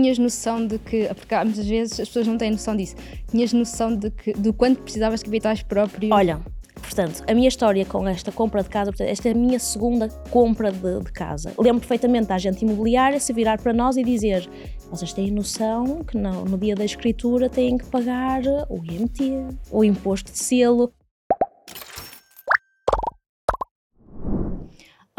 tinhas 0.00 0.18
noção 0.18 0.64
de 0.64 0.78
que, 0.78 1.08
porque 1.14 1.34
muitas 1.44 1.66
vezes 1.66 2.00
as 2.00 2.08
pessoas 2.08 2.26
não 2.26 2.38
têm 2.38 2.52
noção 2.52 2.76
disso, 2.76 2.94
tinhas 3.28 3.52
noção 3.52 3.94
de 3.94 4.10
que, 4.10 4.32
do 4.32 4.52
quanto 4.52 4.82
precisavas 4.82 5.20
de 5.20 5.26
capitais 5.26 5.62
próprios? 5.62 6.12
Olha, 6.12 6.40
Portanto, 6.80 7.24
a 7.28 7.34
minha 7.34 7.48
história 7.48 7.84
com 7.84 8.06
esta 8.06 8.30
compra 8.30 8.62
de 8.62 8.68
casa, 8.68 8.92
portanto, 8.92 9.08
esta 9.08 9.28
é 9.28 9.32
a 9.32 9.34
minha 9.34 9.58
segunda 9.58 10.08
compra 10.30 10.70
de, 10.70 11.00
de, 11.00 11.12
casa. 11.12 11.52
Lembro 11.58 11.80
perfeitamente 11.80 12.28
da 12.28 12.36
agente 12.36 12.64
imobiliária 12.64 13.18
se 13.18 13.32
virar 13.32 13.60
para 13.60 13.72
nós 13.72 13.96
e 13.96 14.04
dizer: 14.04 14.48
vocês 14.88 15.12
têm 15.12 15.30
noção 15.32 16.04
que 16.04 16.16
no, 16.16 16.44
no 16.44 16.56
dia 16.56 16.76
da 16.76 16.84
escritura 16.84 17.50
têm 17.50 17.76
que 17.76 17.86
pagar 17.86 18.42
o 18.70 18.76
IMT, 18.84 19.58
o 19.72 19.82
imposto 19.82 20.30
de 20.30 20.38
selo. 20.38 20.92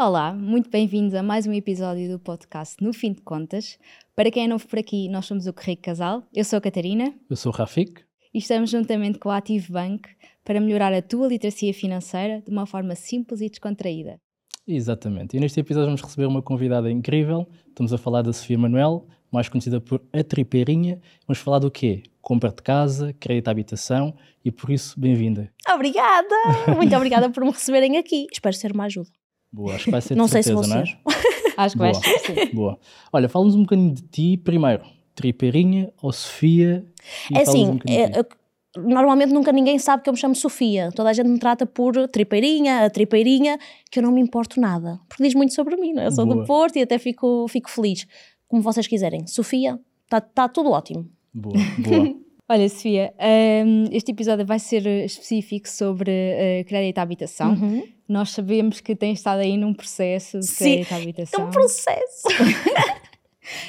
Olá, 0.02 0.32
muito 0.32 0.70
bem-vindos 0.70 1.14
a 1.14 1.22
mais 1.22 1.46
um 1.46 1.52
episódio 1.52 2.10
do 2.10 2.18
podcast 2.18 2.82
No 2.82 2.90
Fim 2.90 3.12
de 3.12 3.20
Contas. 3.20 3.78
Para 4.20 4.30
quem 4.30 4.44
é 4.44 4.46
novo 4.46 4.68
por 4.68 4.78
aqui, 4.78 5.08
nós 5.08 5.24
somos 5.24 5.46
o 5.46 5.52
Correio 5.54 5.78
Casal. 5.78 6.22
Eu 6.34 6.44
sou 6.44 6.58
a 6.58 6.60
Catarina. 6.60 7.14
Eu 7.30 7.36
sou 7.36 7.50
o 7.50 7.54
Rafik. 7.56 8.02
E 8.34 8.38
estamos 8.38 8.68
juntamente 8.68 9.18
com 9.18 9.30
a 9.30 9.38
Active 9.38 9.72
Bank 9.72 10.10
para 10.44 10.60
melhorar 10.60 10.92
a 10.92 11.00
tua 11.00 11.26
literacia 11.26 11.72
financeira 11.72 12.42
de 12.42 12.50
uma 12.50 12.66
forma 12.66 12.94
simples 12.94 13.40
e 13.40 13.48
descontraída. 13.48 14.20
Exatamente. 14.68 15.38
E 15.38 15.40
neste 15.40 15.58
episódio 15.58 15.86
vamos 15.86 16.02
receber 16.02 16.26
uma 16.26 16.42
convidada 16.42 16.90
incrível. 16.90 17.48
Estamos 17.66 17.94
a 17.94 17.96
falar 17.96 18.20
da 18.20 18.30
Sofia 18.30 18.58
Manuel, 18.58 19.06
mais 19.32 19.48
conhecida 19.48 19.80
por 19.80 20.02
A 20.12 20.22
Tripeirinha. 20.22 21.00
Vamos 21.26 21.38
falar 21.38 21.58
do 21.58 21.70
quê? 21.70 22.02
Compra 22.20 22.50
de 22.50 22.62
casa, 22.62 23.14
crédito 23.14 23.48
à 23.48 23.52
habitação 23.52 24.14
e 24.44 24.52
por 24.52 24.68
isso, 24.68 25.00
bem-vinda. 25.00 25.50
Obrigada! 25.66 26.34
Muito 26.76 26.94
obrigada 26.94 27.30
por 27.30 27.42
me 27.42 27.52
receberem 27.52 27.96
aqui. 27.96 28.26
Espero 28.30 28.54
ser 28.54 28.72
uma 28.72 28.84
ajuda. 28.84 29.08
Boa, 29.50 29.76
acho 29.76 29.86
que 29.86 29.90
vai 29.90 30.02
ser 30.02 30.14
Não 30.14 30.28
sei 30.28 30.42
certeza, 30.42 30.62
se 30.62 30.68
vou 30.68 30.76
não 30.76 30.82
é? 30.84 31.39
Acho 31.64 31.74
que 31.74 31.78
vai 31.78 31.94
ser, 31.94 32.18
sim. 32.20 32.54
Boa. 32.54 32.78
Olha, 33.12 33.28
fala-nos 33.28 33.54
um 33.54 33.62
bocadinho 33.62 33.94
de 33.94 34.02
ti 34.02 34.36
primeiro. 34.36 34.82
Tripeirinha 35.14 35.92
ou 36.02 36.12
Sofia? 36.12 36.84
É 37.34 37.42
assim, 37.42 37.68
um 37.68 37.78
é, 37.86 38.24
normalmente 38.76 39.32
nunca 39.32 39.52
ninguém 39.52 39.78
sabe 39.78 40.02
que 40.02 40.08
eu 40.08 40.12
me 40.12 40.18
chamo 40.18 40.34
Sofia. 40.34 40.90
Toda 40.94 41.10
a 41.10 41.12
gente 41.12 41.28
me 41.28 41.38
trata 41.38 41.66
por 41.66 42.08
tripeirinha, 42.08 42.84
a 42.86 42.90
tripeirinha, 42.90 43.58
que 43.90 43.98
eu 43.98 44.02
não 44.02 44.12
me 44.12 44.20
importo 44.20 44.60
nada. 44.60 45.00
Porque 45.08 45.22
diz 45.22 45.34
muito 45.34 45.54
sobre 45.54 45.76
mim, 45.76 45.92
não 45.92 46.02
é? 46.02 46.06
Eu 46.06 46.12
sou 46.12 46.24
Boa. 46.24 46.38
do 46.38 46.46
Porto 46.46 46.76
e 46.76 46.82
até 46.82 46.98
fico, 46.98 47.46
fico 47.48 47.70
feliz. 47.70 48.06
Como 48.48 48.62
vocês 48.62 48.86
quiserem. 48.86 49.26
Sofia, 49.26 49.78
está 50.04 50.20
tá 50.20 50.48
tudo 50.48 50.70
ótimo. 50.70 51.08
Boa, 51.32 51.54
boa. 51.78 52.14
Olha, 52.48 52.68
Sofia, 52.68 53.14
um, 53.64 53.84
este 53.92 54.10
episódio 54.10 54.44
vai 54.44 54.58
ser 54.58 54.84
específico 55.04 55.68
sobre 55.68 56.10
uh, 56.10 56.64
crédito 56.66 56.98
à 56.98 57.02
habitação. 57.02 57.52
Uhum. 57.52 57.84
Nós 58.10 58.30
sabemos 58.30 58.80
que 58.80 58.96
tens 58.96 59.20
estado 59.20 59.38
aí 59.38 59.56
num 59.56 59.72
processo 59.72 60.40
de 60.40 60.46
Sim, 60.48 60.64
crédito 60.64 60.92
à 60.92 60.96
habitação. 60.96 61.44
É 61.44 61.46
um 61.46 61.50
processo. 61.52 62.26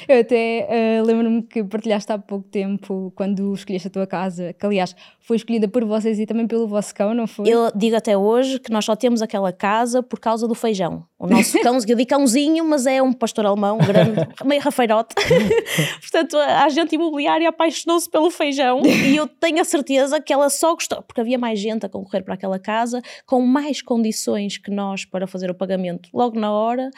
Eu 0.08 0.20
até 0.20 0.68
uh, 1.00 1.04
lembro-me 1.04 1.42
que 1.42 1.62
partilhaste 1.64 2.12
há 2.12 2.18
pouco 2.18 2.48
tempo 2.48 3.12
quando 3.14 3.52
escolheste 3.54 3.88
a 3.88 3.90
tua 3.90 4.06
casa, 4.06 4.52
que 4.52 4.66
aliás 4.66 4.94
foi 5.20 5.36
escolhida 5.36 5.68
por 5.68 5.84
vocês 5.84 6.18
e 6.18 6.26
também 6.26 6.46
pelo 6.46 6.66
vosso 6.66 6.94
cão, 6.94 7.14
não 7.14 7.26
foi? 7.26 7.48
Eu 7.48 7.70
digo 7.74 7.96
até 7.96 8.16
hoje 8.16 8.58
que 8.58 8.72
nós 8.72 8.84
só 8.84 8.96
temos 8.96 9.22
aquela 9.22 9.52
casa 9.52 10.02
por 10.02 10.18
causa 10.18 10.48
do 10.48 10.54
feijão. 10.54 11.06
O 11.18 11.28
nosso 11.28 11.58
cão, 11.60 11.76
eu 11.76 11.96
digo 11.96 12.06
cãozinho, 12.06 12.64
mas 12.64 12.86
é 12.86 13.00
um 13.00 13.12
pastor 13.12 13.46
alemão 13.46 13.78
grande, 13.78 14.28
meio 14.44 14.60
rafeirote. 14.60 15.14
Portanto, 16.00 16.36
a 16.36 16.64
agente 16.64 16.96
imobiliária 16.96 17.48
apaixonou-se 17.48 18.10
pelo 18.10 18.30
feijão 18.30 18.82
e 18.84 19.16
eu 19.16 19.28
tenho 19.28 19.60
a 19.60 19.64
certeza 19.64 20.20
que 20.20 20.32
ela 20.32 20.50
só 20.50 20.74
gostou, 20.74 21.02
porque 21.02 21.20
havia 21.20 21.38
mais 21.38 21.60
gente 21.60 21.86
a 21.86 21.88
concorrer 21.88 22.24
para 22.24 22.34
aquela 22.34 22.58
casa, 22.58 23.00
com 23.24 23.40
mais 23.40 23.80
condições 23.80 24.58
que 24.58 24.70
nós 24.70 25.04
para 25.04 25.26
fazer 25.26 25.50
o 25.50 25.54
pagamento 25.54 26.08
logo 26.12 26.38
na 26.38 26.50
hora. 26.52 26.90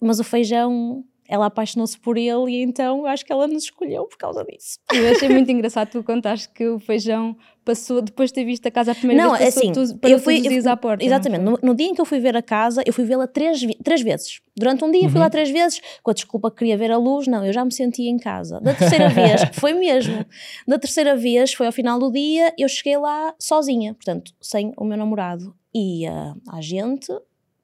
Mas 0.00 0.20
o 0.20 0.24
feijão 0.24 1.04
ela 1.30 1.46
apaixonou-se 1.46 1.96
por 1.96 2.18
ele 2.18 2.50
e 2.50 2.62
então 2.62 3.06
acho 3.06 3.24
que 3.24 3.32
ela 3.32 3.46
nos 3.46 3.62
escolheu 3.62 4.04
por 4.04 4.18
causa 4.18 4.44
disso. 4.44 4.80
Eu 4.92 5.12
achei 5.12 5.28
muito 5.28 5.48
engraçado 5.50 5.88
tu 5.88 6.02
contaste 6.02 6.48
que 6.48 6.66
o 6.66 6.80
feijão 6.80 7.36
passou, 7.64 8.02
depois 8.02 8.30
de 8.30 8.34
ter 8.34 8.44
visto 8.44 8.66
a 8.66 8.70
casa 8.70 8.90
a 8.90 8.94
primeira 8.96 9.22
não, 9.22 9.36
vez, 9.36 9.54
passou 9.54 9.82
assim, 9.82 9.96
para 9.96 10.10
eu 10.10 10.18
fui, 10.18 10.40
os 10.58 10.66
à 10.66 10.76
porta. 10.76 11.04
Exatamente, 11.04 11.42
no, 11.42 11.56
no, 11.62 11.72
dia 11.72 11.86
em 11.86 11.94
que 11.94 12.00
eu 12.00 12.04
fui 12.04 12.18
ver 12.18 12.36
a 12.36 12.42
casa, 12.42 12.82
eu 12.84 12.92
fui 12.92 13.04
vê-la 13.04 13.28
três, 13.28 13.60
três 13.84 14.02
vezes. 14.02 14.40
Durante 14.56 14.84
um 14.84 14.90
dia 14.90 15.02
uhum. 15.02 15.10
fui 15.10 15.20
lá 15.20 15.26
uhum. 15.26 15.30
três 15.30 15.50
vezes, 15.50 15.80
com 16.02 16.10
a 16.10 16.14
desculpa 16.14 16.50
que 16.50 16.56
queria 16.56 16.76
ver 16.76 16.90
a 16.90 16.96
luz, 16.96 17.28
não, 17.28 17.46
eu 17.46 17.52
já 17.52 17.64
me 17.64 17.72
sentia 17.72 18.10
em 18.10 18.18
casa. 18.18 18.60
Da 18.60 18.74
terceira 18.74 19.08
vez, 19.14 19.42
foi 19.52 19.72
mesmo, 19.72 20.26
da 20.66 20.80
terceira 20.80 21.14
vez, 21.14 21.52
foi 21.52 21.66
ao 21.66 21.72
final 21.72 22.00
do 22.00 22.10
dia, 22.10 22.52
eu 22.58 22.68
cheguei 22.68 22.96
lá 22.96 23.34
sozinha, 23.38 23.94
portanto, 23.94 24.32
sem 24.40 24.72
o 24.76 24.84
meu 24.84 24.98
namorado. 24.98 25.54
E 25.72 26.08
uh, 26.08 26.34
a 26.50 26.60
gente 26.60 27.06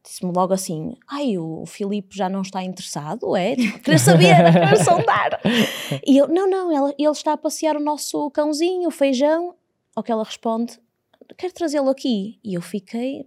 disse-me 0.06 0.33
logo 0.33 0.55
assim: 0.55 0.97
ai, 1.09 1.37
o 1.37 1.65
Filipe 1.67 2.17
já 2.17 2.28
não 2.28 2.43
está 2.43 2.62
interessado, 2.62 3.37
é? 3.37 3.56
Tipo, 3.56 3.81
querer 3.81 3.99
saber, 3.99 4.53
querer 4.53 4.84
sondar. 4.84 5.41
E 6.06 6.17
eu: 6.17 6.28
não, 6.28 6.49
não, 6.49 6.72
ele, 6.72 6.94
ele 6.99 7.11
está 7.11 7.33
a 7.33 7.37
passear 7.37 7.77
o 7.77 7.81
nosso 7.81 8.31
cãozinho, 8.31 8.89
o 8.89 8.93
feijão. 8.93 9.55
Ao 9.94 10.03
que 10.03 10.12
ela 10.12 10.25
responde: 10.25 10.78
quero 11.37 11.53
trazê-lo 11.53 11.91
aqui. 11.91 12.39
E 12.44 12.55
eu 12.55 12.62
fiquei: 12.62 13.27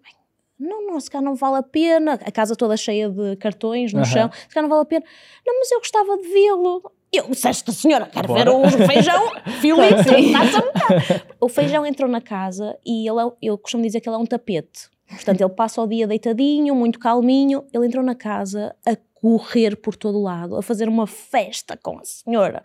não, 0.59 0.85
não, 0.87 0.99
se 0.99 1.09
calhar 1.09 1.23
não 1.23 1.35
vale 1.35 1.57
a 1.57 1.63
pena. 1.63 2.13
A 2.13 2.31
casa 2.31 2.55
toda 2.55 2.77
cheia 2.77 3.09
de 3.09 3.35
cartões 3.37 3.93
no 3.93 3.99
uhum. 3.99 4.05
chão, 4.05 4.31
se 4.31 4.53
calhar 4.53 4.67
não 4.67 4.69
vale 4.69 4.83
a 4.83 4.85
pena. 4.85 5.05
Não, 5.45 5.59
mas 5.59 5.71
eu 5.71 5.79
gostava 5.79 6.17
de 6.17 6.27
vê-lo. 6.27 6.91
Eu 7.11 7.27
disse, 7.29 7.47
esta 7.47 7.71
senhora, 7.71 8.05
quero 8.05 8.27
Bora. 8.27 8.43
ver 8.43 8.49
o 8.51 8.69
feijão, 8.87 9.31
Filipe, 9.59 9.95
está 9.95 11.23
O 11.41 11.49
feijão 11.49 11.83
entrou 11.83 12.07
na 12.07 12.21
casa 12.21 12.77
e 12.85 13.09
ele, 13.09 13.19
é 13.19 13.31
eu 13.41 13.57
costumo 13.57 13.83
dizer 13.83 13.99
que 13.99 14.07
ele 14.07 14.15
é 14.15 14.19
um 14.19 14.27
tapete. 14.27 14.89
Portanto, 15.09 15.41
ele 15.41 15.49
passa 15.49 15.81
o 15.81 15.87
dia 15.87 16.07
deitadinho, 16.07 16.75
muito 16.75 16.99
calminho. 16.99 17.63
Ele 17.73 17.87
entrou 17.87 18.03
na 18.03 18.15
casa 18.15 18.75
a 18.85 18.95
correr 19.15 19.75
por 19.75 19.95
todo 19.95 20.21
lado, 20.21 20.55
a 20.55 20.61
fazer 20.61 20.87
uma 20.87 21.05
festa 21.05 21.75
com 21.75 21.99
a 21.99 22.03
senhora. 22.03 22.63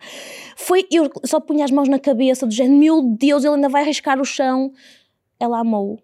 Foi, 0.55 0.85
eu 0.91 1.09
só 1.25 1.39
punha 1.39 1.65
as 1.65 1.71
mãos 1.71 1.89
na 1.89 1.99
cabeça, 1.99 2.45
do 2.45 2.53
género, 2.53 2.77
meu 2.77 3.01
Deus, 3.01 3.43
ele 3.43 3.55
ainda 3.55 3.69
vai 3.69 3.81
arriscar 3.81 4.19
o 4.21 4.25
chão. 4.25 4.71
Ela 5.39 5.59
amou. 5.59 5.99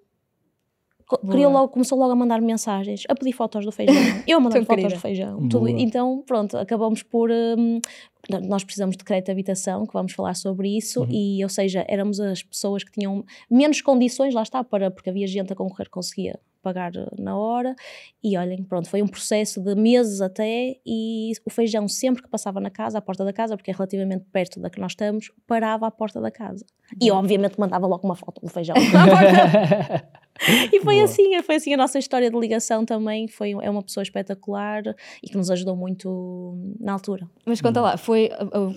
Criou 1.29 1.51
logo, 1.51 1.69
começou 1.69 1.97
logo 1.97 2.11
a 2.11 2.15
mandar 2.15 2.39
mensagens, 2.41 3.03
a 3.09 3.15
pedir 3.15 3.33
fotos 3.33 3.65
do 3.65 3.71
feijão. 3.71 3.95
Eu 4.25 4.37
a 4.37 4.39
mandar 4.41 4.59
fotos 4.59 4.75
querida. 4.75 4.95
do 4.95 4.99
feijão. 4.99 5.49
Tudo, 5.49 5.67
então, 5.67 6.23
pronto, 6.25 6.57
acabamos 6.57 7.03
por. 7.03 7.29
Um, 7.29 7.79
nós 8.29 8.63
precisamos 8.63 8.95
de 8.95 9.03
crédito 9.03 9.25
de 9.25 9.31
habitação, 9.31 9.85
que 9.85 9.93
vamos 9.93 10.13
falar 10.13 10.35
sobre 10.35 10.75
isso, 10.77 11.01
uhum. 11.01 11.09
e, 11.09 11.43
ou 11.43 11.49
seja, 11.49 11.85
éramos 11.87 12.19
as 12.19 12.43
pessoas 12.43 12.83
que 12.83 12.91
tinham 12.91 13.25
menos 13.49 13.81
condições, 13.81 14.33
lá 14.33 14.43
está, 14.43 14.63
para, 14.63 14.91
porque 14.91 15.09
havia 15.09 15.27
gente 15.27 15.51
a 15.53 15.55
concorrer 15.55 15.87
que 15.87 15.91
conseguia 15.91 16.39
pagar 16.61 16.95
eh, 16.95 17.07
na 17.17 17.35
hora, 17.35 17.75
e 18.23 18.37
olhem, 18.37 18.63
pronto, 18.63 18.87
foi 18.87 19.01
um 19.01 19.07
processo 19.07 19.59
de 19.61 19.75
meses 19.75 20.21
até, 20.21 20.77
e 20.85 21.31
o 21.45 21.49
feijão 21.49 21.87
sempre 21.87 22.21
que 22.21 22.29
passava 22.29 22.59
na 22.59 22.69
casa, 22.69 22.99
à 22.99 23.01
porta 23.01 23.25
da 23.25 23.33
casa, 23.33 23.57
porque 23.57 23.71
é 23.71 23.73
relativamente 23.73 24.25
perto 24.31 24.59
da 24.59 24.69
que 24.69 24.79
nós 24.79 24.91
estamos, 24.91 25.31
parava 25.47 25.87
à 25.87 25.91
porta 25.91 26.21
da 26.21 26.29
casa. 26.29 26.65
E 27.01 27.09
uhum. 27.09 27.17
obviamente 27.17 27.59
mandava 27.59 27.87
logo 27.87 28.05
uma 28.05 28.15
foto 28.15 28.41
do 28.41 28.49
feijão 28.49 28.75
e 30.73 30.79
foi 30.81 30.95
Boa. 30.95 31.05
assim, 31.05 31.41
foi 31.41 31.55
assim 31.55 31.73
a 31.73 31.77
nossa 31.77 31.97
história 31.99 32.29
de 32.29 32.37
ligação 32.37 32.83
também, 32.85 33.27
foi, 33.27 33.51
é 33.51 33.69
uma 33.69 33.81
pessoa 33.81 34.01
espetacular 34.01 34.83
e 35.23 35.29
que 35.29 35.37
nos 35.37 35.49
ajudou 35.49 35.75
muito 35.75 36.75
na 36.79 36.93
altura. 36.93 37.29
Mas 37.45 37.61
conta 37.61 37.79
lá, 37.79 37.97
foi, 37.97 38.10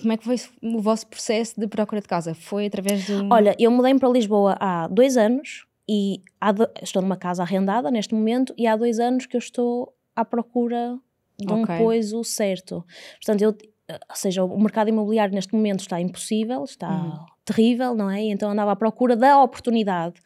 como 0.00 0.12
é 0.12 0.17
que 0.17 0.25
foi 0.25 0.37
o 0.62 0.81
vosso 0.81 1.06
processo 1.06 1.59
de 1.59 1.67
procura 1.67 2.00
de 2.00 2.09
casa? 2.09 2.34
Foi 2.34 2.67
através 2.67 3.06
de... 3.06 3.12
Olha, 3.31 3.55
eu 3.59 3.71
mudei-me 3.71 3.99
para 3.99 4.09
Lisboa 4.09 4.56
há 4.61 4.89
dois 4.89 5.17
anos 5.17 5.67
e 5.89 6.22
do, 6.55 6.69
estou 6.83 7.03
numa 7.03 7.17
casa 7.17 7.43
arrendada 7.43 7.91
neste 7.91 8.15
momento 8.15 8.55
e 8.56 8.67
há 8.67 8.77
dois 8.77 8.99
anos 8.99 9.27
que 9.27 9.37
eu 9.37 9.39
estou 9.39 9.95
à 10.17 10.25
procura 10.25 10.99
de 11.39 11.53
um 11.53 11.62
okay. 11.62 11.78
coiso 11.78 12.22
certo. 12.25 12.84
Portanto, 13.17 13.43
eu, 13.43 13.56
ou 13.91 14.17
seja, 14.17 14.45
o 14.45 14.61
mercado 14.61 14.89
imobiliário 14.89 15.34
neste 15.34 15.55
momento 15.55 15.81
está 15.81 16.01
impossível, 16.01 16.65
está 16.65 16.91
uhum. 16.91 17.27
terrível, 17.45 17.95
não 17.95 18.11
é? 18.11 18.22
Então 18.22 18.51
andava 18.51 18.72
à 18.72 18.77
procura 18.77 19.16
da 19.16 19.43
oportunidade 19.43 20.21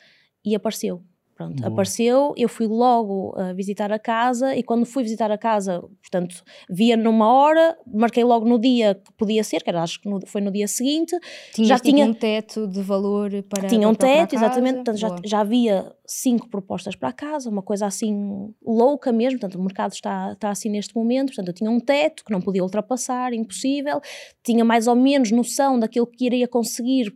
e 0.44 0.54
apareceu. 0.54 1.02
Pronto, 1.38 1.54
Boa. 1.54 1.68
apareceu, 1.68 2.34
eu 2.36 2.48
fui 2.48 2.66
logo 2.66 3.32
uh, 3.36 3.54
visitar 3.54 3.92
a 3.92 3.98
casa 3.98 4.56
e 4.56 4.62
quando 4.64 4.84
fui 4.84 5.04
visitar 5.04 5.30
a 5.30 5.38
casa, 5.38 5.80
portanto, 6.02 6.42
via 6.68 6.96
numa 6.96 7.32
hora, 7.32 7.78
marquei 7.86 8.24
logo 8.24 8.44
no 8.44 8.58
dia 8.58 8.96
que 8.96 9.12
podia 9.16 9.44
ser, 9.44 9.62
que 9.62 9.70
era, 9.70 9.84
acho 9.84 10.00
que 10.00 10.08
no, 10.10 10.18
foi 10.26 10.40
no 10.40 10.50
dia 10.50 10.66
seguinte. 10.66 11.16
Tinha 11.54 11.68
já 11.68 11.76
tipo 11.76 11.94
tinha 11.94 12.06
um 12.06 12.12
teto 12.12 12.66
de 12.66 12.82
valor 12.82 13.30
para 13.48 13.68
Tinha 13.68 13.88
um 13.88 13.94
teto, 13.94 14.34
exatamente, 14.34 14.74
portanto, 14.78 14.96
já, 14.96 15.14
já 15.24 15.38
havia 15.38 15.94
cinco 16.08 16.48
propostas 16.48 16.96
para 16.96 17.10
a 17.10 17.12
casa, 17.12 17.50
uma 17.50 17.62
coisa 17.62 17.84
assim 17.84 18.50
louca 18.64 19.12
mesmo, 19.12 19.38
portanto, 19.38 19.60
o 19.60 19.62
mercado 19.62 19.92
está, 19.92 20.32
está 20.32 20.50
assim 20.50 20.70
neste 20.70 20.96
momento, 20.96 21.28
portanto, 21.28 21.48
eu 21.48 21.54
tinha 21.54 21.70
um 21.70 21.78
teto 21.78 22.24
que 22.24 22.32
não 22.32 22.40
podia 22.40 22.62
ultrapassar, 22.62 23.34
impossível, 23.34 24.00
tinha 24.42 24.64
mais 24.64 24.86
ou 24.86 24.96
menos 24.96 25.30
noção 25.30 25.78
daquilo 25.78 26.06
que 26.06 26.24
iria 26.24 26.48
conseguir 26.48 27.12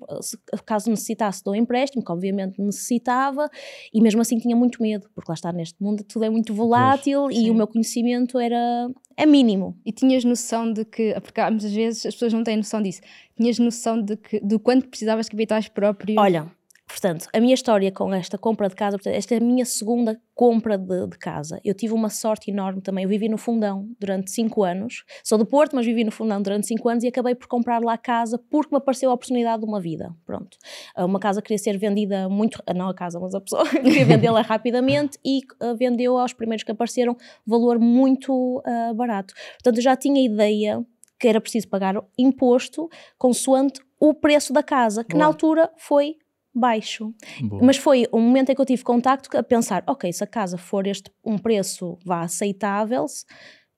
caso 0.66 0.90
necessitasse 0.90 1.42
de 1.42 1.48
um 1.48 1.54
empréstimo, 1.54 2.04
que 2.04 2.12
obviamente 2.12 2.60
necessitava, 2.60 3.48
e 3.94 4.00
mesmo 4.00 4.20
assim 4.20 4.38
tinha 4.38 4.54
muito 4.54 4.82
medo, 4.82 5.08
porque 5.14 5.30
lá 5.30 5.34
está 5.34 5.50
neste 5.52 5.82
mundo 5.82 6.04
tudo 6.04 6.26
é 6.26 6.30
muito 6.30 6.52
volátil 6.52 7.22
pois, 7.22 7.38
e 7.38 7.50
o 7.50 7.54
meu 7.54 7.66
conhecimento 7.66 8.38
era 8.38 8.90
é 9.16 9.24
mínimo. 9.24 9.78
E 9.86 9.92
tinhas 9.92 10.24
noção 10.24 10.70
de 10.70 10.84
que, 10.84 11.14
porque 11.20 11.42
muitas 11.42 11.72
vezes 11.72 12.04
as 12.04 12.14
pessoas 12.14 12.32
não 12.32 12.44
têm 12.44 12.58
noção 12.58 12.82
disso, 12.82 13.00
tinhas 13.36 13.58
noção 13.58 14.02
de 14.02 14.16
que 14.16 14.38
do 14.40 14.60
quanto 14.60 14.88
precisavas 14.88 15.26
de 15.26 15.30
capitais 15.30 15.68
próprios? 15.68 16.18
Olha, 16.18 16.50
Portanto, 16.92 17.26
a 17.32 17.40
minha 17.40 17.54
história 17.54 17.90
com 17.90 18.12
esta 18.12 18.36
compra 18.36 18.68
de 18.68 18.74
casa, 18.74 18.98
portanto, 18.98 19.14
esta 19.14 19.34
é 19.34 19.38
a 19.38 19.40
minha 19.40 19.64
segunda 19.64 20.20
compra 20.34 20.76
de, 20.76 21.06
de, 21.06 21.16
casa. 21.18 21.58
Eu 21.64 21.72
tive 21.72 21.94
uma 21.94 22.10
sorte 22.10 22.50
enorme 22.50 22.82
também. 22.82 23.04
Eu 23.04 23.08
vivi 23.08 23.30
no 23.30 23.38
Fundão 23.38 23.88
durante 23.98 24.30
cinco 24.30 24.62
anos. 24.62 25.02
Sou 25.24 25.38
do 25.38 25.46
Porto, 25.46 25.74
mas 25.74 25.86
vivi 25.86 26.04
no 26.04 26.12
Fundão 26.12 26.42
durante 26.42 26.66
cinco 26.66 26.90
anos 26.90 27.02
e 27.02 27.08
acabei 27.08 27.34
por 27.34 27.46
comprar 27.46 27.82
lá 27.82 27.94
a 27.94 27.98
casa 27.98 28.38
porque 28.50 28.74
me 28.74 28.76
apareceu 28.76 29.10
a 29.10 29.14
oportunidade 29.14 29.62
de 29.62 29.68
uma 29.68 29.80
vida. 29.80 30.14
Pronto. 30.26 30.58
Ah, 30.94 31.06
uma 31.06 31.18
casa 31.18 31.40
queria 31.40 31.56
ser 31.56 31.78
vendida 31.78 32.28
muito. 32.28 32.62
Ah, 32.66 32.74
não 32.74 32.88
a 32.88 32.94
casa, 32.94 33.18
mas 33.18 33.34
a 33.34 33.40
pessoa 33.40 33.64
queria 33.70 34.04
vendê-la 34.04 34.42
rapidamente 34.42 35.18
e 35.24 35.40
uh, 35.62 35.74
vendeu 35.74 36.18
aos 36.18 36.34
primeiros 36.34 36.62
que 36.62 36.72
apareceram 36.72 37.16
valor 37.46 37.78
muito 37.78 38.58
uh, 38.58 38.94
barato. 38.94 39.32
Portanto, 39.54 39.78
eu 39.78 39.82
já 39.82 39.96
tinha 39.96 40.22
ideia 40.22 40.84
que 41.18 41.26
era 41.26 41.40
preciso 41.40 41.68
pagar 41.68 41.94
imposto 42.18 42.90
consoante 43.16 43.80
o 43.98 44.12
preço 44.12 44.52
da 44.52 44.62
casa, 44.62 45.04
que 45.04 45.12
Boa. 45.12 45.20
na 45.20 45.26
altura 45.26 45.70
foi 45.78 46.16
baixo. 46.54 47.12
Boa. 47.40 47.62
Mas 47.62 47.76
foi 47.76 48.06
um 48.12 48.20
momento 48.20 48.50
em 48.50 48.54
que 48.54 48.60
eu 48.60 48.66
tive 48.66 48.82
contacto 48.82 49.36
a 49.36 49.42
pensar, 49.42 49.82
ok, 49.86 50.12
se 50.12 50.22
a 50.22 50.26
casa 50.26 50.58
for 50.58 50.86
este 50.86 51.10
um 51.24 51.38
preço 51.38 51.98
vá 52.04 52.22
aceitável, 52.22 53.06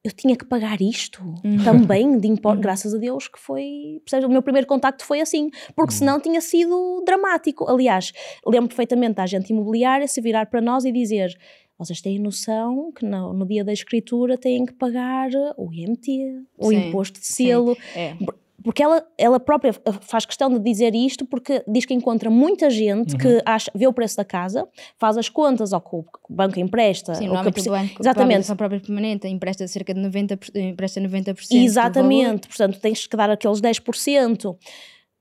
eu 0.05 0.13
tinha 0.13 0.37
que 0.37 0.45
pagar 0.45 0.83
isto 0.83 1.23
uhum. 1.43 1.65
também 1.65 2.19
de 2.19 2.29
imposto, 2.29 2.57
uhum. 2.57 2.63
graças 2.63 2.95
a 2.95 2.99
Deus 2.99 3.27
que 3.27 3.39
foi, 3.39 4.03
percebes? 4.05 4.27
o 4.27 4.31
meu 4.31 4.43
primeiro 4.43 4.67
contacto 4.67 5.05
foi 5.05 5.21
assim, 5.21 5.49
porque 5.75 5.95
uhum. 5.95 5.99
senão 5.99 6.21
tinha 6.21 6.41
sido 6.41 7.03
dramático. 7.07 7.69
Aliás, 7.71 8.13
lembro 8.47 8.69
perfeitamente 8.69 9.15
da 9.15 9.23
agente 9.23 9.53
imobiliária 9.53 10.07
se 10.07 10.21
virar 10.21 10.47
para 10.47 10.61
nós 10.61 10.85
e 10.85 10.93
dizer 10.93 11.35
vocês 11.77 12.01
têm 12.01 12.21
noção 12.21 12.93
que 12.93 13.05
no, 13.05 13.33
no, 13.33 13.45
dia 13.45 13.65
da 13.65 13.73
escritura 13.73 14.39
têm 14.39 14.65
que 14.65 14.75
pagar 14.75 15.29
o 15.57 15.73
IMT, 15.73 16.45
o 16.57 16.69
sim, 16.69 16.89
imposto 16.89 17.19
de 17.19 17.27
selo. 17.27 17.77
É 17.97 18.15
porque 18.65 18.83
ela, 18.83 19.07
ela 19.19 19.39
própria 19.39 19.75
faz 20.01 20.25
questão 20.25 20.49
de 20.49 20.59
dizer 20.59 20.95
isto 20.95 21.27
porque 21.27 21.63
diz 21.69 21.85
que 21.85 21.93
encontra 21.93 22.31
muita 22.31 22.71
gente 22.71 23.13
uhum. 23.13 23.19
que 23.19 23.43
acha, 23.45 23.71
vê 23.75 23.87
o 23.87 23.93
preço 23.93 24.17
da 24.17 24.25
casa, 24.25 24.67
faz 24.99 25.19
as 25.19 25.29
contas 25.29 25.75
ao 25.75 25.83
que 25.83 25.95
o 25.95 26.05
banco 26.31 26.59
empresta. 26.59 27.15
Sim, 27.15 27.29
no 27.29 27.37
âmbito 27.37 27.63
do 27.63 27.71
banco, 27.71 28.01
exatamente. 28.01 28.51
a 28.51 28.57
própria 28.57 28.81
permanente 28.81 29.29
empresta 29.29 29.69
cerca 29.69 29.93
de 29.93 30.01
90%, 30.01 30.51
empresta 30.57 30.99
90% 30.99 31.47
Exatamente, 31.51 32.49
portanto 32.49 32.81
tens 32.81 33.07
que 33.07 33.15
dar 33.15 33.29
aqueles 33.29 33.61
10%, 33.61 34.57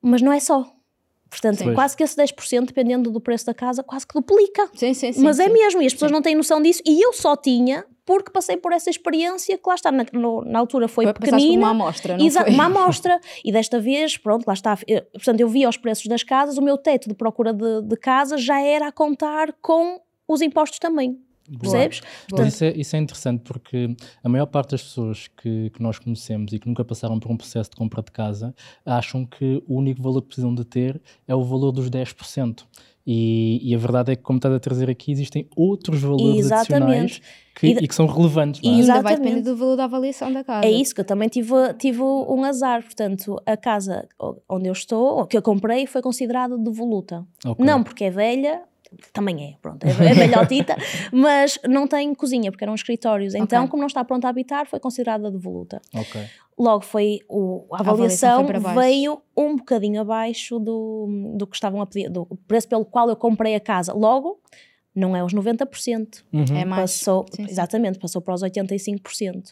mas 0.01 0.21
não 0.21 0.31
é 0.31 0.39
só. 0.39 0.65
Portanto, 1.29 1.63
pois. 1.63 1.75
quase 1.75 1.97
que 1.97 2.03
esse 2.03 2.15
10%, 2.15 2.67
dependendo 2.67 3.11
do 3.11 3.19
preço 3.19 3.47
da 3.47 3.55
casa, 3.55 3.83
quase 3.83 4.05
que 4.05 4.13
duplica. 4.13 4.69
Sim, 4.75 4.93
sim, 4.93 5.11
sim. 5.11 5.21
Mas 5.21 5.39
é 5.39 5.45
sim. 5.45 5.49
é 5.49 5.53
mesmo, 5.53 5.81
e 5.81 5.87
as 5.87 5.93
pessoas 5.93 6.11
sim. 6.11 6.13
não 6.13 6.21
têm 6.21 6.35
noção 6.35 6.61
disso, 6.61 6.81
e 6.85 7.03
eu 7.03 7.11
só 7.11 7.35
tinha 7.35 7.83
porque 8.05 8.31
passei 8.31 8.57
por 8.57 8.71
essa 8.71 8.89
experiência 8.89 9.57
que 9.57 9.67
lá 9.67 9.75
está, 9.75 9.91
na, 9.91 10.05
no, 10.11 10.43
na 10.43 10.59
altura 10.59 10.87
foi, 10.87 11.05
foi 11.05 11.13
pequenina. 11.13 11.59
uma 11.59 11.69
amostra, 11.69 12.17
não 12.17 12.29
foi? 12.29 12.49
Uma 12.49 12.65
amostra. 12.65 13.19
e 13.43 13.51
desta 13.51 13.79
vez, 13.79 14.17
pronto, 14.17 14.45
lá 14.45 14.53
está. 14.53 14.77
Eu, 14.87 15.01
portanto, 15.03 15.39
eu 15.39 15.47
via 15.47 15.69
os 15.69 15.77
preços 15.77 16.05
das 16.07 16.23
casas, 16.23 16.57
o 16.57 16.61
meu 16.61 16.77
teto 16.77 17.07
de 17.07 17.15
procura 17.15 17.53
de, 17.53 17.81
de 17.81 17.95
casa 17.97 18.37
já 18.37 18.61
era 18.61 18.87
a 18.87 18.91
contar 18.91 19.53
com 19.61 19.99
os 20.27 20.41
impostos 20.41 20.79
também. 20.79 21.17
Boa. 21.47 21.59
Percebes? 21.59 22.01
Portanto, 22.29 22.47
isso, 22.47 22.63
é, 22.63 22.71
isso, 22.71 22.95
é, 22.95 22.99
interessante 22.99 23.41
porque 23.41 23.95
a 24.23 24.29
maior 24.29 24.45
parte 24.45 24.71
das 24.71 24.83
pessoas 24.83 25.27
que, 25.27 25.69
que, 25.71 25.83
nós 25.83 25.99
conhecemos 25.99 26.53
e 26.53 26.59
que 26.59 26.67
nunca 26.67 26.85
passaram 26.85 27.19
por 27.19 27.29
um 27.29 27.35
processo 27.35 27.71
de 27.71 27.75
compra 27.75 28.01
de 28.01 28.11
casa 28.11 28.55
acham 28.85 29.25
que 29.25 29.61
o 29.67 29.75
único 29.75 30.01
valor 30.01 30.21
que 30.21 30.27
precisam 30.27 30.55
de 30.55 30.63
ter 30.63 31.01
é 31.27 31.35
o 31.35 31.43
valor 31.43 31.73
dos 31.73 31.89
10%. 31.89 32.63
E, 33.05 33.59
e, 33.61 33.75
a 33.75 33.77
verdade 33.77 34.13
é 34.13 34.15
que, 34.15 34.21
como 34.21 34.37
estás 34.37 34.53
a 34.55 34.59
trazer 34.59 34.89
aqui, 34.89 35.11
existem 35.11 35.45
outros 35.57 36.01
valores 36.01 36.45
Exatamente. 36.45 36.71
adicionais 36.73 37.21
que, 37.53 37.67
e, 37.67 37.71
e, 37.71 37.87
que 37.87 37.93
são 37.93 38.05
relevantes. 38.05 38.61
E 38.63 38.67
é? 38.67 38.71
ainda 38.71 39.01
vai 39.01 39.17
depender 39.17 39.41
do 39.41 39.57
valor 39.57 39.75
da 39.75 39.83
avaliação 39.83 40.31
da 40.31 40.41
casa. 40.41 40.65
É 40.65 40.71
isso, 40.71 40.95
que 40.95 41.01
eu 41.01 41.05
também 41.05 41.27
tive, 41.27 41.51
tive 41.77 42.01
um 42.01 42.43
azar. 42.45 42.81
Portanto, 42.81 43.41
a 43.45 43.57
casa 43.57 44.07
onde 44.47 44.69
eu 44.69 44.73
estou, 44.73 45.25
que 45.27 45.35
eu 45.35 45.41
comprei, 45.41 45.85
foi 45.85 46.01
considerada 46.01 46.57
devoluta. 46.57 47.25
Okay. 47.45 47.65
Não 47.65 47.83
porque 47.83 48.05
é 48.05 48.09
velha, 48.09 48.61
também 49.11 49.51
é, 49.51 49.57
pronto, 49.61 49.83
é, 49.85 49.89
é 49.89 50.13
velhotita, 50.13 50.75
mas 51.11 51.59
não 51.67 51.87
tem 51.87 52.13
cozinha, 52.13 52.51
porque 52.51 52.63
eram 52.63 52.75
escritórios. 52.75 53.35
Então, 53.35 53.63
okay. 53.63 53.71
como 53.71 53.81
não 53.81 53.87
está 53.87 54.03
pronta 54.03 54.27
a 54.27 54.29
habitar, 54.29 54.65
foi 54.67 54.79
considerada 54.79 55.29
devoluta. 55.29 55.81
Ok. 55.93 56.21
Logo 56.57 56.83
foi 56.83 57.19
o, 57.27 57.65
a 57.73 57.79
avaliação, 57.79 58.29
a 58.29 58.39
avaliação 58.39 58.73
veio 58.75 59.21
um 59.35 59.55
bocadinho 59.55 60.01
abaixo 60.01 60.59
do, 60.59 61.33
do 61.35 61.47
que 61.47 61.55
estavam 61.55 61.81
a 61.81 61.85
pedir, 61.85 62.09
do 62.09 62.25
preço 62.47 62.67
pelo 62.67 62.85
qual 62.85 63.09
eu 63.09 63.15
comprei 63.15 63.55
a 63.55 63.59
casa. 63.59 63.91
Logo, 63.93 64.39
não 64.95 65.15
é 65.15 65.23
os 65.23 65.33
90%. 65.33 66.23
Uhum. 66.31 66.45
É 66.55 66.65
mais. 66.65 66.81
Passou, 66.81 67.25
sim, 67.31 67.45
sim. 67.45 67.51
Exatamente, 67.51 67.97
passou 67.97 68.21
para 68.21 68.35
os 68.35 68.43
85%. 68.43 69.51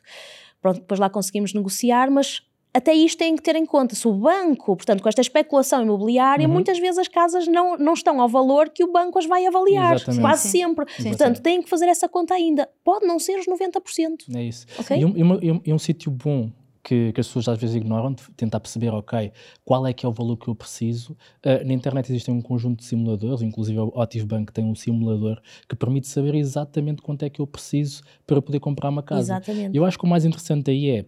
Pronto, 0.62 0.80
depois 0.80 1.00
lá 1.00 1.10
conseguimos 1.10 1.54
negociar, 1.54 2.12
mas 2.12 2.42
até 2.74 2.94
isto 2.94 3.18
tem 3.18 3.36
que 3.36 3.42
ter 3.42 3.56
em 3.56 3.66
conta. 3.66 3.96
Se 3.96 4.08
o 4.08 4.14
banco, 4.14 4.76
portanto, 4.76 5.04
com 5.04 5.10
esta 5.10 5.22
especulação 5.22 5.82
imobiliária, 5.82 6.48
uhum. 6.48 6.54
muitas 6.54 6.80
vezes 6.80 7.00
as 7.00 7.08
casas 7.08 7.48
não, 7.48 7.78
não 7.78 7.94
estão 7.94 8.22
ao 8.22 8.30
valor 8.30 8.70
que 8.70 8.84
o 8.84 8.92
banco 8.92 9.20
as 9.20 9.26
vai 9.26 9.46
avaliar. 9.46 9.96
Exatamente. 9.96 10.22
Quase 10.22 10.44
Sim. 10.44 10.50
sempre. 10.50 10.86
Sim. 10.98 11.10
Portanto, 11.10 11.42
têm 11.42 11.62
que 11.62 11.70
fazer 11.70 11.88
essa 11.88 12.08
conta 12.08 12.34
ainda. 12.34 12.70
Pode 12.84 13.06
não 13.06 13.20
ser 13.20 13.40
os 13.40 13.46
90%. 13.46 14.36
É 14.36 14.44
isso. 14.44 14.66
Okay? 14.80 15.00
E 15.00 15.06
um, 15.06 15.18
e, 15.42 15.52
um, 15.52 15.62
e 15.66 15.74
um 15.74 15.80
sítio 15.80 16.10
bom 16.10 16.50
que, 16.84 17.12
que, 17.12 17.22
as 17.22 17.28
pessoas 17.28 17.48
às 17.48 17.60
vezes 17.60 17.76
ignoram, 17.76 18.14
de 18.14 18.24
tentar 18.36 18.60
perceber, 18.60 18.90
ok, 18.90 19.32
qual 19.64 19.86
é 19.86 19.94
que 19.94 20.06
é 20.06 20.10
o 20.10 20.12
valor 20.12 20.38
que 20.38 20.48
eu 20.48 20.56
preciso. 20.56 21.14
Uh, 21.46 21.66
na 21.66 21.74
internet 21.74 22.10
existem 22.10 22.34
um 22.34 22.42
conjunto 22.42 22.80
de 22.80 22.86
simuladores, 22.86 23.42
inclusive 23.42 23.80
o 23.80 23.92
Otis 23.96 24.24
Bank 24.24 24.52
tem 24.52 24.66
um 24.66 24.76
simulador 24.76 25.40
que 25.68 25.76
permite 25.76 26.08
saber 26.08 26.36
exatamente 26.36 27.02
quanto 27.02 27.24
é 27.24 27.30
que 27.30 27.40
eu 27.40 27.48
preciso 27.48 28.02
para 28.26 28.42
poder 28.42 28.60
comprar 28.60 28.90
uma 28.90 29.04
casa. 29.04 29.34
Exatamente. 29.34 29.76
Eu 29.76 29.86
acho 29.86 29.98
que 29.98 30.06
o 30.06 30.08
mais 30.08 30.26
interessante 30.26 30.72
aí 30.72 30.90
é, 30.90 31.06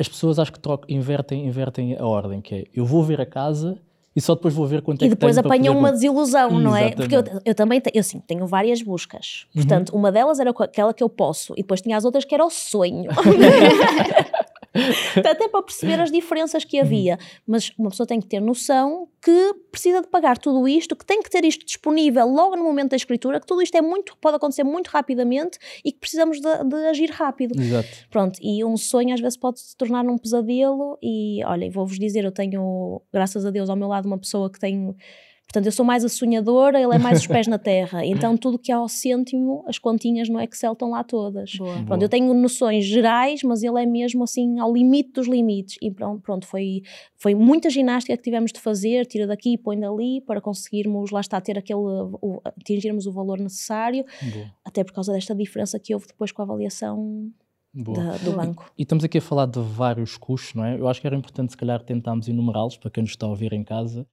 as 0.00 0.08
pessoas 0.08 0.38
acho 0.38 0.52
que 0.52 0.58
trocam, 0.58 0.86
invertem, 0.88 1.46
invertem 1.46 1.96
a 1.96 2.06
ordem, 2.06 2.40
que 2.40 2.54
é, 2.54 2.64
eu 2.74 2.84
vou 2.84 3.02
ver 3.02 3.20
a 3.20 3.26
casa 3.26 3.78
e 4.14 4.20
só 4.20 4.34
depois 4.34 4.52
vou 4.52 4.66
ver 4.66 4.82
quanto 4.82 5.02
e 5.02 5.04
é 5.04 5.08
que 5.08 5.12
E 5.12 5.16
depois 5.16 5.38
apanham 5.38 5.76
uma 5.78 5.92
desilusão, 5.92 6.58
não 6.58 6.74
é? 6.74 6.90
Porque 6.92 7.14
eu, 7.14 7.22
eu 7.44 7.54
também 7.54 7.80
tenho, 7.80 7.96
eu, 7.96 8.02
sim, 8.02 8.20
tenho 8.26 8.46
várias 8.46 8.82
buscas. 8.82 9.46
Uhum. 9.54 9.62
Portanto, 9.62 9.96
uma 9.96 10.10
delas 10.10 10.40
era 10.40 10.50
aquela 10.50 10.92
que 10.92 11.02
eu 11.02 11.08
posso, 11.08 11.52
e 11.54 11.62
depois 11.62 11.80
tinha 11.80 11.96
as 11.96 12.04
outras 12.04 12.24
que 12.24 12.34
era 12.34 12.44
o 12.44 12.50
sonho. 12.50 13.10
Até 15.16 15.48
para 15.48 15.62
perceber 15.62 16.00
as 16.00 16.10
diferenças 16.10 16.64
que 16.64 16.78
havia. 16.78 17.18
Mas 17.46 17.72
uma 17.78 17.90
pessoa 17.90 18.06
tem 18.06 18.20
que 18.20 18.26
ter 18.26 18.40
noção 18.40 19.08
que 19.22 19.54
precisa 19.70 20.00
de 20.00 20.08
pagar 20.08 20.38
tudo 20.38 20.66
isto, 20.66 20.96
que 20.96 21.04
tem 21.04 21.22
que 21.22 21.28
ter 21.28 21.44
isto 21.44 21.64
disponível 21.64 22.26
logo 22.26 22.56
no 22.56 22.64
momento 22.64 22.90
da 22.90 22.96
escritura, 22.96 23.40
que 23.40 23.46
tudo 23.46 23.62
isto 23.62 23.76
é 23.76 23.82
muito, 23.82 24.16
pode 24.18 24.36
acontecer 24.36 24.64
muito 24.64 24.88
rapidamente 24.88 25.58
e 25.84 25.92
que 25.92 25.98
precisamos 25.98 26.40
de, 26.40 26.64
de 26.64 26.76
agir 26.86 27.10
rápido. 27.10 27.60
Exato. 27.60 27.88
Pronto, 28.10 28.38
e 28.42 28.64
um 28.64 28.76
sonho 28.76 29.12
às 29.12 29.20
vezes 29.20 29.36
pode 29.36 29.60
se 29.60 29.76
tornar 29.76 30.04
um 30.06 30.16
pesadelo 30.16 30.98
e 31.02 31.44
olha, 31.44 31.70
vou-vos 31.70 31.98
dizer, 31.98 32.24
eu 32.24 32.32
tenho, 32.32 33.02
graças 33.12 33.44
a 33.44 33.50
Deus, 33.50 33.68
ao 33.68 33.76
meu 33.76 33.88
lado 33.88 34.06
uma 34.06 34.18
pessoa 34.18 34.50
que 34.50 34.58
tem 34.58 34.94
Portanto, 35.50 35.66
eu 35.66 35.72
sou 35.72 35.84
mais 35.84 36.04
a 36.04 36.08
sonhadora, 36.08 36.80
ele 36.80 36.94
é 36.94 36.98
mais 36.98 37.18
os 37.18 37.26
pés 37.26 37.48
na 37.48 37.58
terra. 37.58 38.00
Então, 38.20 38.36
tudo 38.36 38.58
que 38.58 38.70
é 38.70 38.74
ao 38.74 38.88
cêntimo, 38.88 39.64
as 39.66 39.78
continhas 39.78 40.28
no 40.28 40.40
Excel 40.40 40.72
estão 40.72 40.90
lá 40.90 41.02
todas. 41.02 41.54
Boa. 41.54 41.72
Pronto, 41.72 41.86
Boa. 41.86 42.02
eu 42.02 42.08
tenho 42.08 42.34
noções 42.34 42.84
gerais, 42.84 43.42
mas 43.42 43.62
ele 43.62 43.82
é 43.82 43.86
mesmo 43.86 44.22
assim 44.24 44.58
ao 44.58 44.72
limite 44.72 45.12
dos 45.12 45.26
limites. 45.26 45.76
E 45.80 45.90
pronto, 45.90 46.20
pronto 46.20 46.46
foi, 46.46 46.82
foi 47.16 47.34
muita 47.34 47.70
ginástica 47.70 48.16
que 48.16 48.22
tivemos 48.22 48.52
de 48.52 48.60
fazer, 48.60 49.06
tira 49.06 49.26
daqui, 49.26 49.56
põe 49.56 49.78
dali, 49.78 50.20
para 50.20 50.40
conseguirmos, 50.40 51.10
lá 51.10 51.20
está, 51.20 51.40
ter 51.40 51.58
aquele, 51.58 51.80
o, 51.80 52.40
atingirmos 52.44 53.06
o 53.06 53.12
valor 53.12 53.38
necessário. 53.38 54.04
Boa. 54.22 54.52
Até 54.64 54.84
por 54.84 54.92
causa 54.92 55.12
desta 55.12 55.34
diferença 55.34 55.78
que 55.78 55.94
houve 55.94 56.06
depois 56.06 56.30
com 56.30 56.42
a 56.42 56.44
avaliação 56.44 57.30
da, 57.74 58.16
do 58.18 58.32
banco. 58.32 58.70
E, 58.76 58.82
e, 58.82 58.84
estamos 58.84 59.02
aqui 59.04 59.18
a 59.18 59.22
falar 59.22 59.46
de 59.46 59.60
vários 59.60 60.16
custos, 60.16 60.54
não 60.54 60.64
é? 60.64 60.78
Eu 60.78 60.88
acho 60.88 61.00
que 61.00 61.06
era 61.06 61.16
importante, 61.16 61.52
se 61.52 61.56
calhar, 61.56 61.82
tentarmos 61.82 62.28
enumerá-los 62.28 62.76
para 62.76 62.90
quem 62.90 63.02
nos 63.02 63.12
está 63.12 63.26
a 63.26 63.30
ouvir 63.30 63.52
em 63.52 63.64
casa 63.64 64.06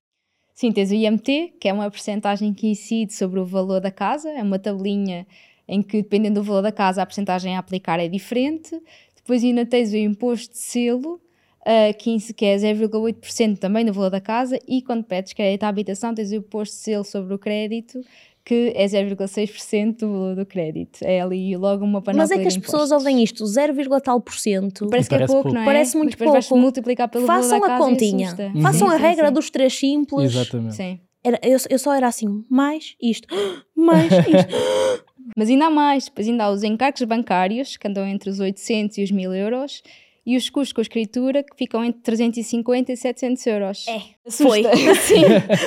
Sim, 0.60 0.72
tens 0.72 0.90
o 0.90 0.96
IMT, 0.96 1.54
que 1.60 1.70
é 1.70 1.74
uma 1.74 1.88
porcentagem 1.92 2.52
que 2.52 2.68
incide 2.68 3.14
sobre 3.14 3.40
o 3.40 3.46
valor 3.46 3.80
da 3.80 3.92
casa, 3.92 4.28
é 4.32 4.42
uma 4.42 4.58
tabelinha 4.58 5.28
em 5.68 5.84
que, 5.84 6.02
dependendo 6.02 6.42
do 6.42 6.44
valor 6.44 6.64
da 6.64 6.72
casa, 6.72 7.00
a 7.00 7.06
porcentagem 7.06 7.56
a 7.56 7.60
aplicar 7.60 8.00
é 8.00 8.08
diferente. 8.08 8.76
Depois 9.16 9.44
ainda 9.44 9.68
tens 9.68 9.94
o 9.94 9.98
imposto 9.98 10.54
de 10.54 10.58
selo, 10.58 11.22
uh, 11.62 12.34
que 12.36 12.44
é 12.44 12.56
0,8% 12.56 13.60
também 13.60 13.86
do 13.86 13.94
valor 13.94 14.10
da 14.10 14.20
casa, 14.20 14.58
e 14.68 14.82
quando 14.82 15.04
pedes 15.04 15.32
crédito 15.32 15.64
à 15.64 15.68
habitação, 15.68 16.16
tens 16.16 16.32
o 16.32 16.36
imposto 16.38 16.76
de 16.76 16.82
selo 16.82 17.04
sobre 17.04 17.36
o 17.36 17.38
crédito, 17.38 18.02
que 18.48 18.72
é 18.78 18.86
0,6% 18.86 19.98
do 19.98 20.10
valor 20.10 20.36
do 20.38 20.46
crédito. 20.46 21.00
É 21.02 21.20
ali 21.20 21.58
logo 21.58 21.84
uma 21.84 22.02
panóplia 22.02 22.24
Mas 22.24 22.32
é 22.32 22.42
que 22.42 22.48
as 22.48 22.56
pessoas 22.56 22.94
ouvem 22.94 23.22
isto, 23.22 23.46
0, 23.46 23.74
tal 24.00 24.22
por 24.22 24.36
cento. 24.36 24.88
Parece 24.90 25.10
que 25.10 25.16
é 25.16 25.18
pouco, 25.26 25.34
pouco, 25.34 25.54
não 25.54 25.64
é? 25.64 25.66
Parece 25.66 25.98
muito 25.98 26.18
pouco. 26.18 26.32
Vais 26.32 26.50
multiplicar 26.50 27.10
pelo 27.10 27.26
Façam 27.26 27.60
valor 27.60 27.68
da 27.68 27.76
a 27.76 27.78
continha. 27.78 28.34
Uhum. 28.40 28.62
Façam 28.62 28.88
sim, 28.88 28.96
a 28.96 28.98
regra 28.98 29.28
sim. 29.28 29.34
dos 29.34 29.50
três 29.50 29.78
simples. 29.78 30.34
Exatamente. 30.34 30.76
Sim. 30.78 30.98
Era, 31.22 31.38
eu, 31.44 31.58
eu 31.70 31.78
só 31.78 31.94
era 31.94 32.08
assim, 32.08 32.46
mais 32.50 32.96
isto, 33.02 33.28
mais 33.76 34.14
isto. 34.14 35.04
Mas 35.36 35.50
ainda 35.50 35.66
há 35.66 35.70
mais, 35.70 36.06
depois 36.06 36.26
ainda 36.26 36.46
há 36.46 36.50
os 36.50 36.64
encargos 36.64 37.04
bancários, 37.04 37.76
que 37.76 37.86
andam 37.86 38.08
entre 38.08 38.30
os 38.30 38.40
800 38.40 38.98
e 38.98 39.04
os 39.04 39.12
1000 39.12 39.34
euros, 39.34 39.84
e 40.26 40.38
os 40.38 40.50
custos 40.50 40.72
com 40.72 40.80
a 40.80 40.84
escritura, 40.84 41.44
que 41.44 41.54
ficam 41.58 41.84
entre 41.84 42.02
350 42.02 42.94
e 42.94 42.96
700 42.96 43.46
euros. 43.48 43.86
É, 43.90 44.02
foi. 44.32 44.64
Sim, 45.04 45.26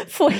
foi. 0.09 0.33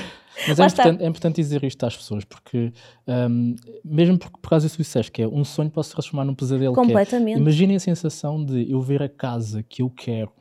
Mas 0.47 0.59
é 0.59 0.65
importante, 0.65 1.03
é 1.03 1.07
importante, 1.07 1.35
dizer 1.35 1.63
isto 1.63 1.85
às 1.85 1.95
pessoas, 1.95 2.23
porque 2.23 2.71
um, 3.07 3.55
mesmo 3.83 4.17
por, 4.17 4.31
por 4.31 4.49
causa 4.49 4.65
disso 4.65 4.77
que 4.77 4.83
disseste, 4.83 5.11
que 5.11 5.21
é 5.21 5.27
um 5.27 5.43
sonho 5.43 5.69
pode 5.69 5.87
se 5.87 5.93
transformar 5.93 6.25
num 6.25 6.35
pesadelo. 6.35 6.73
Completamente. 6.73 7.37
É, 7.37 7.39
imaginem 7.39 7.75
a 7.75 7.79
sensação 7.79 8.43
de 8.43 8.71
eu 8.71 8.81
ver 8.81 9.01
a 9.01 9.09
casa 9.09 9.63
que 9.63 9.81
eu 9.81 9.89
quero, 9.89 10.31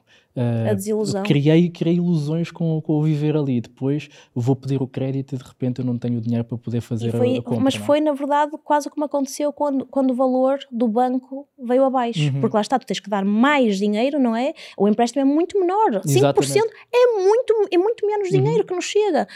a 0.70 0.74
desilusão. 0.74 1.22
Criei, 1.24 1.68
criei 1.68 1.96
ilusões 1.96 2.50
com, 2.50 2.80
com 2.80 2.94
o 2.94 3.02
viver 3.02 3.36
ali. 3.36 3.60
Depois 3.60 4.08
vou 4.34 4.54
pedir 4.54 4.80
o 4.80 4.86
crédito 4.86 5.34
e 5.34 5.38
de 5.38 5.44
repente 5.44 5.80
eu 5.80 5.84
não 5.84 5.98
tenho 5.98 6.18
o 6.18 6.20
dinheiro 6.20 6.44
para 6.44 6.56
poder 6.56 6.80
fazer 6.80 7.10
foi, 7.10 7.36
a, 7.36 7.38
a, 7.40 7.42
compra. 7.42 7.60
Mas 7.60 7.74
não? 7.74 7.82
é? 7.82 7.86
foi, 7.86 8.00
na 8.00 8.12
verdade, 8.12 8.52
quase 8.64 8.88
como 8.88 9.04
aconteceu 9.04 9.52
quando, 9.52 9.84
quando 9.86 10.12
o 10.12 10.14
valor 10.14 10.58
do 10.70 10.86
banco 10.86 11.48
veio 11.58 11.84
abaixo. 11.84 12.22
Uhum. 12.22 12.40
Porque 12.40 12.56
lá 12.56 12.60
está, 12.60 12.78
tu 12.78 12.86
tens 12.86 13.00
que 13.00 13.10
dar 13.10 13.24
mais 13.24 13.78
dinheiro, 13.78 14.18
não 14.20 14.36
é? 14.36 14.54
O 14.78 14.88
empréstimo 14.88 15.22
é 15.22 15.24
muito 15.24 15.58
menor. 15.58 16.00
5% 16.00 16.06
Exatamente. 16.06 16.58
é 16.92 17.22
muito, 17.22 17.68
é 17.72 17.78
muito 17.78 18.06
menos 18.06 18.30
Uhum. 18.30 18.42
dinheiro 18.42 18.64
que 18.64 18.74
nos 18.74 18.84
chega. 18.84 19.26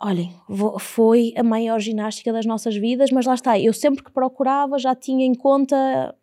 Olhem, 0.00 0.32
foi 0.78 1.34
a 1.36 1.42
maior 1.42 1.80
ginástica 1.80 2.32
das 2.32 2.46
nossas 2.46 2.76
vidas, 2.76 3.10
mas 3.10 3.26
lá 3.26 3.34
está, 3.34 3.58
eu 3.58 3.72
sempre 3.72 4.04
que 4.04 4.12
procurava 4.12 4.78
já 4.78 4.94
tinha 4.94 5.26
em 5.26 5.34
conta 5.34 6.14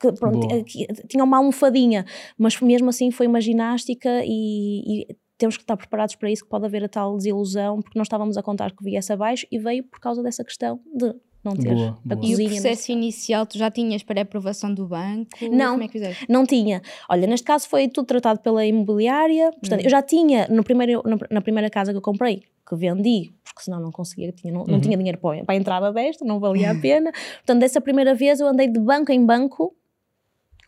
que 0.00 0.12
pronto, 0.12 0.46
que 0.64 0.86
tinha 1.08 1.24
uma 1.24 1.36
almofadinha, 1.36 2.06
mas 2.38 2.58
mesmo 2.60 2.88
assim 2.88 3.10
foi 3.10 3.26
uma 3.26 3.40
ginástica 3.40 4.22
e, 4.24 5.02
e 5.02 5.16
temos 5.36 5.56
que 5.56 5.62
estar 5.62 5.76
preparados 5.76 6.14
para 6.14 6.30
isso, 6.30 6.44
que 6.44 6.50
pode 6.50 6.64
haver 6.64 6.84
a 6.84 6.88
tal 6.88 7.16
desilusão, 7.16 7.82
porque 7.82 7.98
nós 7.98 8.06
estávamos 8.06 8.36
a 8.36 8.42
contar 8.42 8.72
que 8.74 8.82
viesse 8.82 9.12
abaixo 9.12 9.46
e 9.50 9.58
veio 9.58 9.84
por 9.84 10.00
causa 10.00 10.22
dessa 10.22 10.42
questão 10.42 10.80
de 10.94 11.14
não 11.44 11.54
ter 11.56 11.74
Boa, 11.74 11.98
a 12.10 12.14
boa. 12.14 12.26
E 12.26 12.34
o 12.34 12.48
processo 12.48 12.92
inicial, 12.92 13.46
tu 13.46 13.56
já 13.58 13.70
tinhas 13.70 14.02
pré-aprovação 14.02 14.72
do 14.74 14.86
banco? 14.86 15.30
Não. 15.50 15.72
Como 15.72 15.82
é 15.82 15.86
que 15.86 15.92
fizeste? 15.92 16.26
Não 16.28 16.44
tinha. 16.46 16.82
Olha, 17.08 17.26
neste 17.26 17.44
caso 17.44 17.68
foi 17.68 17.88
tudo 17.88 18.06
tratado 18.06 18.40
pela 18.40 18.64
imobiliária. 18.66 19.50
Portanto, 19.52 19.84
eu 19.84 19.90
já 19.90 20.02
tinha, 20.02 20.46
no 20.48 20.62
primeiro, 20.64 21.02
no- 21.04 21.18
na 21.30 21.40
primeira 21.40 21.70
casa 21.70 21.92
que 21.92 21.96
eu 21.98 22.02
comprei, 22.02 22.42
que 22.68 22.76
vendi, 22.76 23.32
porque 23.44 23.62
senão 23.62 23.80
não 23.80 23.90
conseguia, 23.90 24.30
tinha, 24.32 24.52
não, 24.52 24.64
não 24.64 24.78
tinha 24.80 24.96
dinheiro 24.96 25.16
para, 25.18 25.42
para 25.44 25.54
a 25.54 25.58
entrada 25.58 25.90
desta, 25.92 26.24
não 26.24 26.38
valia 26.38 26.70
a 26.70 26.74
pena. 26.74 27.10
Portanto, 27.38 27.60
dessa 27.60 27.80
primeira 27.80 28.14
vez 28.14 28.40
eu 28.40 28.46
andei 28.48 28.68
de 28.68 28.78
banco 28.78 29.10
em 29.10 29.24
banco 29.24 29.74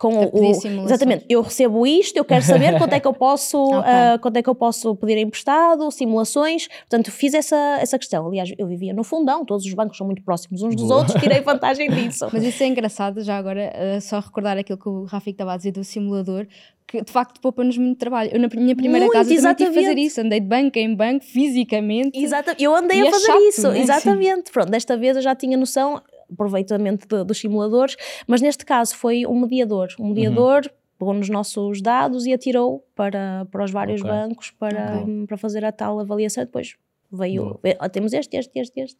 com 0.00 0.18
A 0.18 0.26
o, 0.32 0.86
exatamente, 0.86 1.26
eu 1.28 1.42
recebo 1.42 1.86
isto, 1.86 2.16
eu 2.16 2.24
quero 2.24 2.42
saber 2.42 2.78
quanto 2.78 2.94
é 2.94 2.98
que 2.98 3.06
eu 3.06 3.12
posso, 3.12 3.58
ah, 3.84 4.18
quanto 4.18 4.34
é 4.38 4.42
que 4.42 4.48
eu 4.48 4.54
posso 4.54 4.96
pedir 4.96 5.18
emprestado, 5.18 5.90
simulações, 5.90 6.68
portanto 6.68 7.12
fiz 7.12 7.34
essa, 7.34 7.76
essa 7.78 7.98
questão, 7.98 8.26
aliás 8.26 8.50
eu 8.56 8.66
vivia 8.66 8.94
no 8.94 9.04
fundão, 9.04 9.44
todos 9.44 9.66
os 9.66 9.74
bancos 9.74 9.98
são 9.98 10.06
muito 10.06 10.22
próximos 10.22 10.62
uns 10.62 10.74
dos 10.74 10.86
Boa. 10.86 11.00
outros, 11.00 11.20
tirei 11.20 11.40
vantagem 11.44 11.90
disso. 11.90 12.26
Mas 12.32 12.42
isso 12.42 12.62
é 12.62 12.68
engraçado, 12.68 13.22
já 13.22 13.36
agora, 13.36 13.70
eh, 13.74 14.00
só 14.00 14.20
recordar 14.20 14.56
aquilo 14.56 14.78
que 14.78 14.88
o 14.88 15.04
Rafik 15.04 15.32
estava 15.32 15.52
a 15.52 15.58
dizer 15.58 15.72
do 15.72 15.84
simulador, 15.84 16.46
que 16.90 17.02
de 17.02 17.12
facto 17.12 17.40
poupa-nos 17.40 17.78
muito 17.78 17.98
trabalho. 17.98 18.30
Eu, 18.32 18.40
na 18.40 18.48
minha 18.48 18.74
primeira 18.74 19.06
Muito, 19.06 19.12
casa, 19.12 19.28
também 19.28 19.54
tive 19.54 19.68
fazer 19.68 19.80
exatamente. 19.80 20.06
isso. 20.06 20.20
Andei 20.20 20.40
de 20.40 20.46
banco 20.46 20.76
em 20.76 20.94
banco, 20.94 21.24
fisicamente. 21.24 22.18
Exata, 22.18 22.56
eu 22.58 22.74
andei 22.74 23.02
a 23.02 23.06
é 23.06 23.10
fazer 23.12 23.26
chato, 23.26 23.42
isso, 23.42 23.62
não 23.62 23.72
é? 23.72 23.78
exatamente. 23.78 24.50
Pronto, 24.50 24.70
desta 24.70 24.96
vez 24.96 25.14
eu 25.14 25.22
já 25.22 25.36
tinha 25.36 25.56
noção, 25.56 26.02
aproveitamento 26.32 27.06
de- 27.06 27.24
dos 27.24 27.38
simuladores, 27.38 27.96
mas 28.26 28.40
neste 28.40 28.64
caso 28.64 28.94
foi 28.96 29.26
um 29.26 29.40
mediador. 29.40 29.88
Um 29.98 30.08
mediador 30.08 30.62
pegou 30.98 31.14
nos 31.14 31.28
nossos 31.30 31.80
dados 31.80 32.26
e 32.26 32.32
atirou 32.32 32.84
para, 32.94 33.46
para 33.50 33.64
os 33.64 33.70
vários 33.70 34.00
Ok. 34.02 34.10
bancos 34.12 34.50
para, 34.50 34.98
Ok. 35.02 35.26
para 35.26 35.36
fazer 35.38 35.64
a 35.64 35.72
tal 35.72 35.98
avaliação. 35.98 36.44
Depois 36.44 36.76
veio, 37.10 37.42
Boa. 37.44 37.60
ve- 37.62 37.76
ah, 37.80 37.88
temos 37.88 38.12
este, 38.12 38.36
este, 38.36 38.58
este, 38.58 38.80
este, 38.80 38.98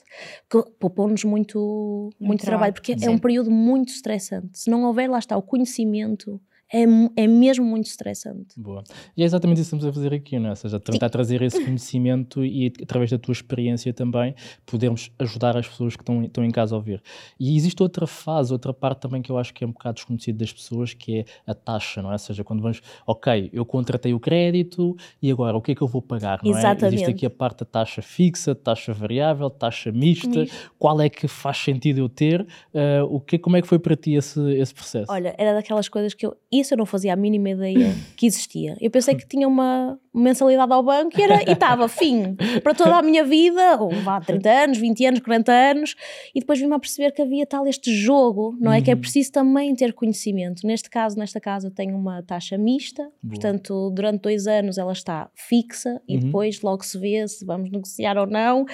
que 0.50 0.62
poupou-nos 0.80 1.22
muito, 1.24 2.10
muito, 2.18 2.40
trabalho, 2.40 2.72
trabalho, 2.72 2.72
porque 2.72 2.92
é 2.92 2.98
sim. 2.98 3.08
um 3.08 3.18
período 3.18 3.50
muito 3.50 3.90
estressante. 3.90 4.58
Se 4.58 4.70
não 4.70 4.82
houver, 4.84 5.08
lá 5.10 5.18
está, 5.18 5.36
o 5.36 5.42
conhecimento, 5.42 6.40
é, 6.72 6.82
é 7.16 7.26
mesmo 7.26 7.64
muito 7.64 7.86
estressante. 7.86 8.58
Boa. 8.58 8.82
E 9.16 9.22
é 9.22 9.24
exatamente 9.24 9.60
isso 9.60 9.70
que 9.70 9.76
estamos 9.76 9.86
a 9.86 9.92
fazer 9.92 10.14
aqui, 10.14 10.38
não 10.38 10.46
é? 10.46 10.50
Ou 10.50 10.56
seja, 10.56 10.78
tentar 10.80 11.10
trazer 11.10 11.42
esse 11.42 11.62
conhecimento 11.64 12.44
e, 12.44 12.72
através 12.82 13.10
da 13.10 13.18
tua 13.18 13.32
experiência 13.32 13.92
também, 13.92 14.34
podermos 14.64 15.10
ajudar 15.18 15.56
as 15.56 15.68
pessoas 15.68 15.96
que 15.96 16.02
estão, 16.02 16.22
estão 16.22 16.44
em 16.44 16.50
casa 16.50 16.74
a 16.74 16.78
ouvir. 16.78 17.02
E 17.38 17.56
existe 17.56 17.82
outra 17.82 18.06
fase, 18.06 18.52
outra 18.52 18.72
parte 18.72 19.00
também 19.00 19.22
que 19.22 19.30
eu 19.30 19.38
acho 19.38 19.52
que 19.52 19.64
é 19.64 19.66
um 19.66 19.72
bocado 19.72 19.94
desconhecida 19.94 20.38
das 20.38 20.52
pessoas, 20.52 20.94
que 20.94 21.20
é 21.20 21.24
a 21.46 21.54
taxa, 21.54 22.02
não 22.02 22.10
é? 22.10 22.12
Ou 22.12 22.18
seja, 22.18 22.44
quando 22.44 22.62
vamos, 22.62 22.80
ok, 23.06 23.50
eu 23.52 23.64
contratei 23.64 24.14
o 24.14 24.20
crédito 24.20 24.96
e 25.20 25.30
agora 25.30 25.56
o 25.56 25.62
que 25.62 25.72
é 25.72 25.74
que 25.74 25.82
eu 25.82 25.88
vou 25.88 26.02
pagar, 26.02 26.40
não 26.42 26.54
é? 26.54 26.58
Exatamente. 26.58 26.94
Existe 26.94 27.10
aqui 27.10 27.26
a 27.26 27.30
parte 27.30 27.60
da 27.60 27.66
taxa 27.66 28.02
fixa, 28.02 28.54
taxa 28.54 28.92
variável, 28.92 29.50
taxa 29.50 29.90
mista, 29.92 30.46
qual 30.78 31.00
é 31.00 31.08
que 31.08 31.26
faz 31.26 31.58
sentido 31.58 31.98
eu 31.98 32.08
ter? 32.08 32.46
Ah, 32.74 33.04
o 33.04 33.20
que, 33.20 33.38
como 33.38 33.56
é 33.56 33.62
que 33.62 33.68
foi 33.68 33.78
para 33.78 33.96
ti 33.96 34.14
esse, 34.14 34.40
esse 34.52 34.74
processo? 34.74 35.10
Olha, 35.10 35.34
era 35.38 35.54
daquelas 35.54 35.88
coisas 35.88 36.14
que 36.14 36.26
eu. 36.26 36.36
Isso 36.60 36.74
eu 36.74 36.78
não 36.78 36.86
fazia 36.86 37.12
a 37.12 37.16
mínima 37.16 37.50
ideia 37.50 37.94
que 38.16 38.26
existia. 38.26 38.76
Eu 38.80 38.90
pensei 38.90 39.14
que 39.14 39.26
tinha 39.26 39.46
uma 39.48 39.98
mensalidade 40.14 40.72
ao 40.72 40.82
banco 40.82 41.18
e 41.18 41.22
era- 41.22 41.42
e 41.48 41.52
estava, 41.52 41.88
fim, 41.88 42.36
para 42.62 42.74
toda 42.74 42.96
a 42.96 43.02
minha 43.02 43.24
vida, 43.24 43.76
ou 43.80 43.90
vá 44.02 44.20
30 44.20 44.50
anos, 44.50 44.78
20 44.78 45.04
anos, 45.06 45.20
40 45.20 45.52
anos, 45.52 45.94
e 46.34 46.40
depois 46.40 46.58
vim-me 46.58 46.74
a 46.74 46.78
perceber 46.78 47.12
que 47.12 47.22
havia 47.22 47.46
tal 47.46 47.66
este 47.66 47.92
jogo, 47.94 48.56
não 48.60 48.72
é? 48.72 48.80
Que 48.80 48.90
é 48.90 48.94
Uhum. 48.94 49.00
preciso 49.00 49.30
também 49.32 49.74
ter 49.74 49.92
conhecimento. 49.92 50.66
Neste 50.66 50.90
caso, 50.90 51.18
nesta 51.18 51.40
casa, 51.40 51.68
eu 51.68 51.70
tenho 51.70 51.96
uma 51.96 52.22
taxa 52.22 52.58
mista, 52.58 53.08
portanto, 53.26 53.90
durante 53.94 54.22
dois 54.22 54.46
anos 54.46 54.78
ela 54.78 54.92
está 54.92 55.30
fixa 55.34 56.00
e 56.08 56.14
Uhum. 56.16 56.20
depois 56.24 56.60
logo 56.60 56.84
se 56.84 56.98
vê 56.98 57.26
se 57.28 57.44
vamos 57.44 57.70
negociar 57.70 58.18
ou 58.18 58.26
não. 58.26 58.66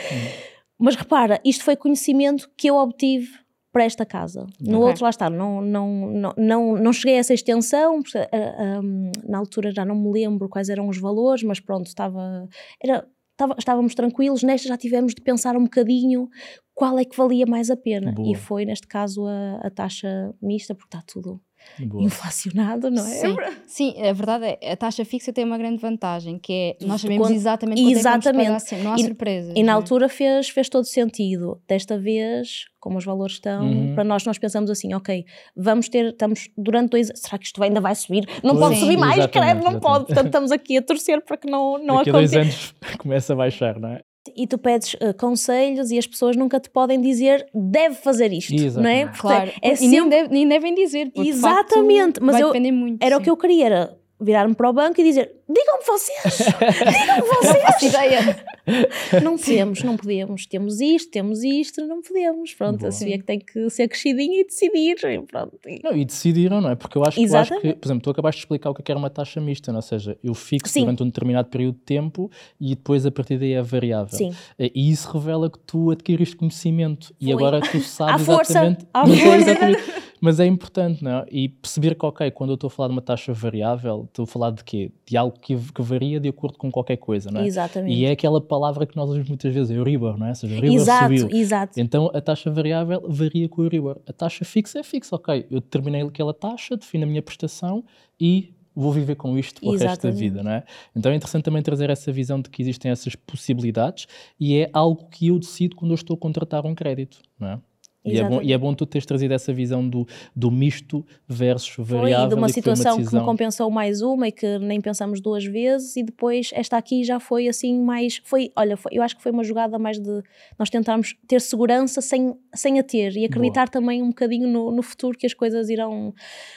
Mas 0.78 0.94
repara, 0.94 1.40
isto 1.44 1.64
foi 1.64 1.74
conhecimento 1.76 2.50
que 2.56 2.68
eu 2.68 2.76
obtive 2.76 3.28
para 3.76 3.84
esta 3.84 4.06
casa. 4.06 4.46
No 4.58 4.78
Ok. 4.78 4.88
outro, 4.88 5.04
lá 5.04 5.10
está, 5.10 5.28
não, 5.28 5.60
não, 5.60 6.10
não, 6.10 6.34
não, 6.34 6.76
não 6.76 6.92
cheguei 6.94 7.16
a 7.16 7.18
essa 7.18 7.34
extensão, 7.34 8.02
porque, 8.02 8.16
ah, 8.16 8.28
ah, 8.32 8.80
na 9.28 9.36
altura 9.36 9.70
já 9.70 9.84
não 9.84 9.94
me 9.94 10.10
lembro 10.10 10.48
quais 10.48 10.70
eram 10.70 10.88
os 10.88 10.98
valores, 10.98 11.42
mas 11.42 11.60
pronto, 11.60 11.84
estava, 11.86 12.48
era, 12.82 13.06
estava, 13.32 13.54
estávamos 13.58 13.94
tranquilos. 13.94 14.42
Nesta 14.42 14.66
já 14.66 14.78
tivemos 14.78 15.14
de 15.14 15.20
pensar 15.20 15.58
um 15.58 15.64
bocadinho 15.64 16.26
qual 16.74 16.98
é 16.98 17.04
que 17.04 17.14
valia 17.14 17.44
mais 17.44 17.68
a 17.68 17.76
pena. 17.76 18.12
Boa. 18.12 18.32
E 18.32 18.34
foi, 18.34 18.64
neste 18.64 18.86
caso, 18.86 19.26
a, 19.26 19.66
a 19.66 19.70
taxa 19.70 20.34
mista, 20.40 20.74
porque 20.74 20.96
está 20.96 21.04
tudo 21.06 21.38
Boa. 21.78 22.04
inflacionado, 22.04 22.90
não 22.90 23.02
é? 23.02 23.10
Sim, 23.10 23.36
sim, 23.66 24.02
a 24.02 24.12
verdade 24.12 24.58
é 24.60 24.72
a 24.72 24.76
taxa 24.76 25.04
fixa 25.04 25.32
tem 25.32 25.44
uma 25.44 25.58
grande 25.58 25.78
vantagem, 25.80 26.38
que 26.38 26.52
é 26.80 26.84
nós 26.86 27.00
sabemos 27.00 27.26
Quando- 27.28 27.34
exatamente 27.36 27.82
quanto 27.82 27.90
é 27.90 27.96
que 27.96 28.02
vamos 28.02 28.16
Exatamente. 28.26 28.46
pagar 28.46 28.60
sempre, 28.60 28.84
não 28.84 28.92
há 28.92 28.96
E- 28.96 29.04
surpresas. 29.04 29.52
E 29.56 29.62
na 29.62 29.72
é? 29.72 29.74
altura 29.74 30.08
fez, 30.08 30.48
fez 30.48 30.68
todo 30.68 30.84
sentido. 30.84 31.60
Desta 31.68 31.98
vez, 31.98 32.64
como 32.80 32.98
os 32.98 33.04
valores 33.04 33.34
estão, 33.34 33.66
Uhum. 33.66 33.94
para 33.94 34.04
nós, 34.04 34.24
nós 34.24 34.38
pensamos 34.38 34.70
assim: 34.70 34.94
ok, 34.94 35.24
vamos 35.56 35.88
ter, 35.88 36.06
estamos 36.06 36.48
durante 36.56 36.90
dois 36.90 37.10
será 37.14 37.38
que 37.38 37.46
isto 37.46 37.62
ainda 37.62 37.80
vai 37.80 37.94
subir? 37.94 38.26
Não 38.42 38.50
Pois, 38.56 38.60
pode 38.60 38.74
sim. 38.76 38.80
subir 38.82 38.96
mais, 38.98 39.18
exatamente, 39.18 39.32
credo, 39.52 39.64
não 39.64 39.70
exatamente. 39.72 39.82
pode. 39.82 40.06
Portanto, 40.06 40.26
estamos 40.26 40.52
aqui 40.52 40.76
a 40.78 40.82
torcer 40.82 41.22
para 41.24 41.36
que 41.36 41.50
não, 41.50 41.78
não 41.78 41.96
Daqui 41.96 42.10
a 42.10 42.12
dois 42.12 42.32
aconteça. 42.32 42.40
anos 42.58 42.74
começa 42.98 43.32
a 43.32 43.36
baixar, 43.36 43.78
não 43.78 43.90
é? 43.90 44.00
E 44.36 44.46
tu 44.46 44.58
pedes 44.58 44.94
eh, 45.00 45.12
conselhos 45.12 45.90
e 45.90 45.98
as 45.98 46.06
pessoas 46.06 46.36
nunca 46.36 46.60
te 46.60 46.68
podem 46.68 47.00
dizer 47.00 47.46
deve 47.54 47.94
fazer 47.94 48.32
isto, 48.32 48.52
não 48.54 48.58
é? 48.60 48.64
Exatamente. 48.66 49.06
Porque 49.08 49.20
Claro, 49.22 49.50
é 49.62 49.66
e 49.68 49.68
nem, 49.68 49.76
sempre 49.90 50.10
deve- 50.10 50.28
nem 50.34 50.48
devem 50.48 50.74
dizer, 50.74 51.10
porque 51.12 51.32
de 51.32 51.38
facto, 51.38 51.72
Exatamente, 51.72 52.20
mas 52.20 52.32
vai 52.34 52.42
eu- 52.42 52.48
depender 52.48 52.72
muito. 52.72 53.02
era 53.02 53.16
o 53.16 53.18
sim. 53.18 53.24
que 53.24 53.30
eu 53.30 53.36
queria, 53.36 53.66
era 53.66 53.96
virar-me 54.20 54.54
para 54.54 54.70
o 54.70 54.72
banco 54.72 55.00
e 55.00 55.04
dizer 55.04 55.32
digam-me 55.48 55.84
vocês, 55.84 56.38
digam-me 56.68 57.28
vocês. 57.28 58.36
Não 59.22 59.36
podemos, 59.38 59.82
não 59.84 59.96
podemos. 59.96 60.46
Temos 60.46 60.80
isto, 60.80 61.08
temos 61.12 61.44
isto, 61.44 61.86
não 61.86 62.02
podemos. 62.02 62.52
Pronto, 62.52 62.78
Boa. 62.78 62.88
a 62.88 62.92
Sofia 62.92 63.16
que 63.16 63.22
tem 63.24 63.38
que 63.38 63.70
ser 63.70 63.86
crescidinha 63.86 64.40
e 64.40 64.44
decidir. 64.44 64.96
e 65.04 65.20
Pronto. 65.22 65.56
E- 65.66 65.80
Não, 65.84 65.96
e 65.96 66.04
decidiram, 66.04 66.60
não 66.60 66.70
é? 66.70 66.74
Porque 66.74 66.98
eu 66.98 67.04
acho, 67.04 67.20
eu 67.20 67.36
acho 67.36 67.60
que, 67.60 67.74
por 67.74 67.86
exemplo, 67.86 68.02
tu 68.02 68.10
acabaste 68.10 68.40
de 68.40 68.44
explicar 68.44 68.70
o 68.70 68.74
que 68.74 68.82
é 68.82 68.84
era 68.90 68.98
uma 68.98 69.08
taxa 69.08 69.40
mista, 69.40 69.70
não? 69.70 69.76
é? 69.76 69.78
ou 69.78 69.82
seja, 69.82 70.18
eu 70.22 70.34
fixo 70.34 70.72
Sim. 70.72 70.80
durante 70.80 71.02
um 71.02 71.06
determinado 71.06 71.48
período 71.48 71.76
de 71.76 71.82
tempo 71.82 72.28
e 72.60 72.70
depois 72.74 73.06
a 73.06 73.10
partir 73.12 73.38
daí 73.38 73.52
é 73.52 73.62
variável. 73.62 74.18
Sim. 74.18 74.34
E 74.58 74.90
isso 74.90 75.08
revela 75.12 75.48
que 75.48 75.58
tu 75.60 75.92
adquiriste 75.92 76.34
conhecimento 76.34 77.14
e 77.20 77.26
Foi. 77.26 77.34
agora 77.34 77.60
tu 77.60 77.78
sabes 77.86 78.26
força, 78.26 78.52
exatamente. 78.52 78.86
à 78.92 79.06
força. 79.06 80.04
Mas 80.26 80.40
é 80.40 80.46
importante, 80.46 81.04
não 81.04 81.18
é? 81.18 81.26
E 81.30 81.48
perceber 81.48 81.94
que, 81.94 82.04
ok, 82.04 82.28
quando 82.32 82.50
eu 82.50 82.54
estou 82.54 82.66
a 82.66 82.70
falar 82.70 82.88
de 82.88 82.94
uma 82.94 83.00
taxa 83.00 83.32
variável, 83.32 84.06
estou 84.08 84.24
a 84.24 84.26
falar 84.26 84.50
de 84.50 84.64
quê? 84.64 84.90
De 85.06 85.16
algo 85.16 85.38
que, 85.38 85.56
que 85.56 85.82
varia 85.82 86.18
de 86.18 86.28
acordo 86.28 86.58
com 86.58 86.68
qualquer 86.68 86.96
coisa, 86.96 87.30
não 87.30 87.42
é? 87.42 87.46
Exatamente. 87.46 87.94
E 87.94 88.04
é 88.04 88.10
aquela 88.10 88.40
palavra 88.40 88.84
que 88.86 88.96
nós 88.96 89.08
usamos 89.08 89.28
muitas 89.28 89.54
vezes, 89.54 89.70
é 89.70 89.78
Euribor, 89.78 90.18
não 90.18 90.26
é? 90.26 90.30
Ou 90.30 90.34
seja, 90.34 90.56
Euribor 90.56 90.80
exato, 90.80 91.18
subiu. 91.18 91.38
exato. 91.38 91.80
Então 91.80 92.10
a 92.12 92.20
taxa 92.20 92.50
variável 92.50 93.04
varia 93.08 93.48
com 93.48 93.62
o 93.62 93.66
Euribor. 93.66 94.00
A 94.04 94.12
taxa 94.12 94.44
fixa 94.44 94.80
é 94.80 94.82
fixa, 94.82 95.14
ok. 95.14 95.46
Eu 95.48 95.60
determinei 95.60 96.02
aquela 96.02 96.34
taxa, 96.34 96.76
defino 96.76 97.04
a 97.04 97.06
minha 97.06 97.22
prestação 97.22 97.84
e 98.20 98.52
vou 98.74 98.90
viver 98.90 99.14
com 99.14 99.38
isto 99.38 99.64
o 99.64 99.76
resto 99.76 100.08
da 100.08 100.10
vida, 100.10 100.42
não 100.42 100.50
é? 100.50 100.64
Então 100.96 101.12
é 101.12 101.14
interessante 101.14 101.44
também 101.44 101.62
trazer 101.62 101.88
essa 101.88 102.10
visão 102.10 102.40
de 102.40 102.50
que 102.50 102.60
existem 102.60 102.90
essas 102.90 103.14
possibilidades 103.14 104.08
e 104.40 104.58
é 104.58 104.70
algo 104.72 105.08
que 105.08 105.28
eu 105.28 105.38
decido 105.38 105.76
quando 105.76 105.92
eu 105.92 105.94
estou 105.94 106.16
a 106.16 106.18
contratar 106.18 106.66
um 106.66 106.74
crédito, 106.74 107.22
não 107.38 107.48
é? 107.48 107.60
E 108.06 108.18
é, 108.18 108.24
bom, 108.24 108.40
e 108.42 108.52
é 108.52 108.58
bom 108.58 108.72
tu 108.74 108.86
teres 108.86 109.04
trazido 109.04 109.34
essa 109.34 109.52
visão 109.52 109.88
do, 109.88 110.06
do 110.34 110.50
misto 110.50 111.04
versus 111.28 111.68
Foi 111.70 111.84
variável 111.84 112.28
de 112.28 112.34
uma 112.34 112.46
foi 112.48 112.52
situação 112.54 113.04
que 113.04 113.14
me 113.14 113.24
compensou 113.24 113.70
mais 113.70 114.00
uma 114.02 114.28
e 114.28 114.32
que 114.32 114.58
nem 114.58 114.80
pensamos 114.80 115.20
duas 115.20 115.44
vezes 115.44 115.96
e 115.96 116.02
depois 116.02 116.50
esta 116.54 116.76
aqui 116.76 117.02
já 117.04 117.18
foi 117.18 117.48
assim 117.48 117.80
mais 117.82 118.20
foi 118.24 118.50
olha 118.54 118.76
foi- 118.76 118.92
eu 118.94 119.02
acho 119.02 119.16
que 119.16 119.22
foi 119.22 119.32
uma 119.32 119.42
jogada 119.44 119.78
mais 119.78 119.98
de 119.98 120.22
nós 120.58 120.70
tentarmos 120.70 121.14
ter 121.26 121.40
segurança 121.40 122.00
sem, 122.00 122.34
sem 122.54 122.78
a 122.78 122.82
ter 122.82 123.16
e 123.16 123.24
acreditar 123.24 123.68
também 123.68 124.02
um 124.02 124.08
bocadinho 124.08 124.48
no, 124.48 124.70
no 124.70 124.82
futuro 124.82 125.16
que 125.18 125.26
as 125.26 125.34
coisas 125.34 125.68
irão 125.68 126.14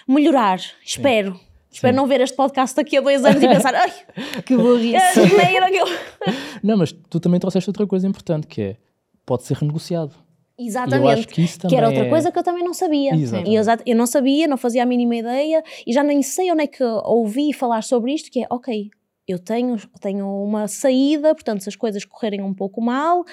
melhorar 0.08 0.60
espero 0.86 1.40
espero 1.72 1.94
Sim. 1.94 1.98
não 1.98 2.08
ver 2.08 2.22
este 2.22 2.36
podcast 2.36 2.76
daqui 2.76 2.98
a 2.98 3.02
dois 3.02 3.24
anos 3.24 3.42
e 3.42 3.48
pensar 3.48 3.76
ai 3.76 3.92
Que 4.46 4.56
burrice. 4.58 4.96
é, 4.98 5.16
nem 5.46 5.56
era 5.58 5.68
aquilo." 5.68 5.90
Não, 6.64 6.78
mas 6.78 6.92
tu 6.92 7.20
também 7.20 7.40
trouxeste 7.40 7.70
outra 7.70 7.86
coisa 7.88 8.08
importante 8.08 8.48
que 8.48 8.62
é 8.62 8.78
pode 9.26 9.44
ser 9.44 9.56
renegociado. 9.58 10.14
Exatamente. 10.60 11.22
Eu 11.22 11.26
que 11.28 11.68
que 11.70 11.76
era 11.76 11.88
outra 11.88 12.06
é- 12.06 12.10
coisa 12.10 12.32
que 12.32 12.38
eu 12.40 12.44
também 12.44 12.64
não 12.64 12.74
sabia. 12.74 13.16
Exatamente. 13.16 13.50
E 13.52 13.56
eu, 13.56 13.64
eu 13.86 13.96
não 13.96 14.06
sabia, 14.06 14.48
não 14.48 14.58
fazia 14.58 14.84
a 14.84 14.86
mínima 14.86 15.16
ideia 15.16 15.64
e 15.88 15.94
já 15.94 16.04
nem 16.04 16.22
sei 16.22 16.52
onde 16.52 16.64
é 16.64 16.68
que 16.68 16.84
ouvi 16.84 17.54
falar 17.54 17.82
sobre 17.84 18.14
isto, 18.14 18.30
que 18.30 18.44
é, 18.44 18.48
ok, 18.50 18.90
eu 19.28 19.40
tenho, 19.40 19.78
tenho 20.02 20.28
uma 20.44 20.68
saída, 20.68 21.34
portanto, 21.34 21.62
se 21.62 21.70
as 21.70 21.76
coisas 21.76 22.04
correrem 22.04 22.42
um 22.42 22.54
pouco 22.54 22.82
mal 22.82 23.24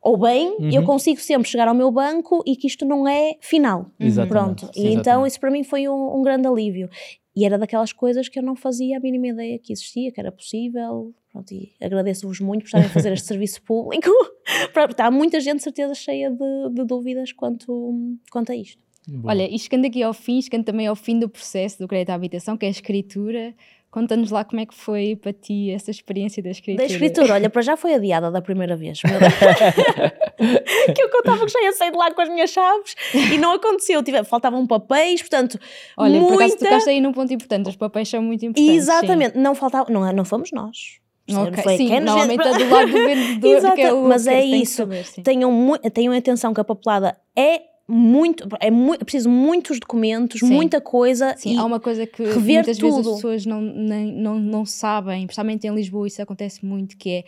ou 0.00 0.16
bem, 0.16 0.56
eu 0.72 0.80
Uhum. 0.80 0.86
consigo 0.86 1.20
sempre 1.20 1.48
chegar 1.48 1.68
ao 1.68 1.74
meu 1.74 1.90
banco 1.90 2.42
e 2.46 2.56
que 2.56 2.66
isto 2.66 2.84
não 2.84 3.06
é 3.06 3.36
final. 3.40 3.86
Exatamente. 4.00 4.60
Pronto. 4.62 4.70
E 4.76 4.88
então 4.94 5.24
isso 5.26 5.38
para 5.38 5.50
mim 5.50 5.62
foi 5.62 5.88
um, 5.88 6.16
um 6.18 6.22
grande 6.22 6.46
alívio. 6.48 6.88
E 7.36 7.44
era 7.46 7.56
daquelas 7.56 7.92
coisas 7.92 8.28
que 8.28 8.38
eu 8.38 8.42
não 8.42 8.54
fazia 8.56 8.96
a 8.96 9.00
mínima 9.00 9.28
ideia 9.28 9.58
que 9.58 9.72
existia, 9.72 10.10
que 10.12 10.20
era 10.20 10.30
possível. 10.32 11.14
Pronto, 11.32 11.50
e 11.52 11.72
agradeço-vos 11.80 12.40
muito 12.40 12.60
por 12.60 12.66
estarem 12.66 12.86
a 12.86 12.90
fazer 12.90 13.12
este 13.12 13.26
serviço 13.28 13.62
público. 13.62 14.10
Porque 14.72 15.00
Há 15.00 15.10
muita 15.10 15.40
gente, 15.40 15.62
certeza, 15.62 15.94
cheia 15.94 16.30
de, 16.30 16.74
de 16.74 16.84
dúvidas 16.84 17.32
quanto, 17.32 18.18
quanto 18.30 18.52
a 18.52 18.56
isto. 18.56 18.82
Boa. 19.08 19.32
Olha, 19.32 19.52
e 19.52 19.58
chegando 19.58 19.86
aqui 19.86 20.02
ao 20.02 20.12
fim, 20.12 20.40
chegando 20.40 20.64
também 20.64 20.86
ao 20.86 20.94
fim 20.94 21.18
do 21.18 21.28
processo 21.28 21.78
do 21.78 21.88
crédito 21.88 22.10
à 22.10 22.14
habitação, 22.14 22.56
que 22.56 22.66
é 22.66 22.68
a 22.68 22.70
escritura, 22.70 23.52
conta-nos 23.90 24.30
lá 24.30 24.44
como 24.44 24.60
é 24.60 24.66
que 24.66 24.74
foi 24.74 25.16
para 25.16 25.32
ti 25.32 25.70
essa 25.70 25.90
experiência 25.90 26.40
da 26.42 26.50
escritura. 26.50 26.86
Da 26.86 26.92
escritura, 26.92 27.34
olha, 27.34 27.50
para 27.50 27.62
já 27.62 27.76
foi 27.76 27.94
adiada 27.94 28.30
da 28.30 28.40
primeira 28.40 28.76
vez. 28.76 29.00
meu 29.02 29.18
Deus. 29.18 29.32
que 30.94 31.02
eu 31.02 31.10
contava 31.10 31.44
que 31.44 31.52
já 31.52 31.62
ia 31.62 31.72
sair 31.72 31.90
de 31.90 31.96
lá 31.96 32.12
com 32.12 32.20
as 32.20 32.28
minhas 32.28 32.50
chaves 32.50 32.94
e 33.32 33.38
não 33.38 33.52
aconteceu. 33.52 34.02
Tive, 34.04 34.22
faltavam 34.22 34.64
papéis, 34.68 35.20
portanto, 35.20 35.58
Olha, 35.96 36.20
por 36.20 36.34
acaso 36.34 36.50
muita... 36.50 36.64
tocaste 36.64 36.90
aí 36.90 37.00
num 37.00 37.12
ponto 37.12 37.32
importante, 37.32 37.70
os 37.70 37.76
papéis 37.76 38.08
são 38.08 38.22
muito 38.22 38.46
importantes. 38.46 38.76
Exatamente, 38.76 39.36
não 39.36 39.54
faltava, 39.54 39.92
não, 39.92 40.12
não 40.12 40.24
fomos 40.24 40.52
nós. 40.52 41.01
Sim, 41.28 41.36
Ok, 41.36 41.62
Foi 41.62 41.76
sim 41.76 41.88
normalmente 42.00 42.46
é 42.46 42.52
do 42.54 42.68
lado 42.68 42.90
do 42.90 43.04
vendedor, 43.04 43.50
Exato, 43.56 43.74
que 43.76 43.80
é 43.82 43.92
o 43.92 44.02
mas 44.08 44.24
que 44.24 44.30
é 44.30 44.44
isso. 44.44 44.76
saber, 44.76 45.04
tenham, 45.22 45.78
tenham 45.92 46.12
atenção 46.12 46.52
que 46.52 46.60
a 46.60 46.64
papelada 46.64 47.16
é 47.36 47.62
muito, 47.86 48.44
é 48.60 48.68
é 48.68 48.98
preciso 49.04 49.28
muitos 49.28 49.78
documentos, 49.78 50.40
Sim. 50.40 50.46
muita 50.52 50.80
coisa. 50.80 51.34
Sim, 51.36 51.56
há 51.58 51.64
uma 51.64 51.78
coisa 51.80 52.06
que 52.06 52.22
rever 52.22 52.56
muitas 52.56 52.78
vezes 52.78 52.98
as 52.98 53.04
tudo. 53.04 53.14
pessoas 53.16 53.46
não, 53.46 53.60
nem- 53.60 54.12
não, 54.12 54.38
não 54.38 54.64
sabem, 54.66 55.26
principalmente 55.26 55.66
em 55.66 55.74
Lisboa, 55.74 56.06
isso 56.06 56.20
acontece 56.22 56.64
muito, 56.64 56.96
que 56.96 57.24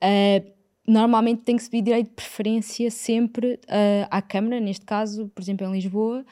é 0.00 0.42
ah, 0.42 0.52
normalmente 0.86 1.42
tem 1.42 1.56
que 1.56 1.62
se 1.62 1.70
pedir 1.70 1.82
direito 1.84 2.08
de 2.08 2.14
preferência 2.14 2.90
sempre 2.90 3.58
ah, 3.68 4.08
à 4.10 4.22
Câmara, 4.22 4.58
neste 4.60 4.84
caso, 4.86 5.30
por 5.34 5.42
exemplo, 5.42 5.66
em 5.66 5.72
Lisboa, 5.72 6.24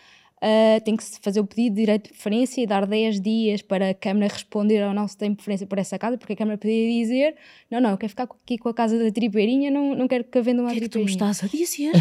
ah, 0.46 0.80
tem 0.84 0.94
que 0.94 1.02
fazer 1.22 1.40
o 1.40 1.46
pedido 1.46 1.74
de 1.76 1.80
direito 1.80 2.02
de 2.04 2.10
preferência 2.10 2.60
e 2.60 2.66
dar 2.66 2.84
10 2.86 3.18
dias 3.20 3.62
para 3.62 3.88
a 3.90 3.94
Câmara 3.94 4.28
responder 4.30 4.84
ou 4.86 4.92
não 4.92 5.08
se 5.08 5.16
tem 5.16 5.34
preferência 5.34 5.66
por 5.66 5.78
essa 5.78 5.98
casa, 5.98 6.18
porque 6.18 6.34
a 6.34 6.36
Câmara 6.36 6.58
poderia 6.58 7.02
dizer, 7.02 7.34
não, 7.70 7.80
não, 7.80 7.90
eu 7.90 7.96
quero 7.96 8.10
ficar 8.10 8.24
aqui 8.24 8.58
com 8.58 8.68
a 8.68 8.74
casa 8.74 8.98
da 9.02 9.10
tripeirinha, 9.10 9.70
não, 9.70 9.94
não 9.94 10.06
quero 10.06 10.24
que 10.24 10.40
venda 10.42 10.60
uma 10.60 10.68
o 10.68 10.72
que 10.72 10.78
é 10.78 10.80
que 10.82 10.88
tu 10.90 10.98
me 10.98 11.06
tripeirinha. 11.06 11.30
estás 11.30 11.50
a 11.50 11.56
dizer? 11.56 11.92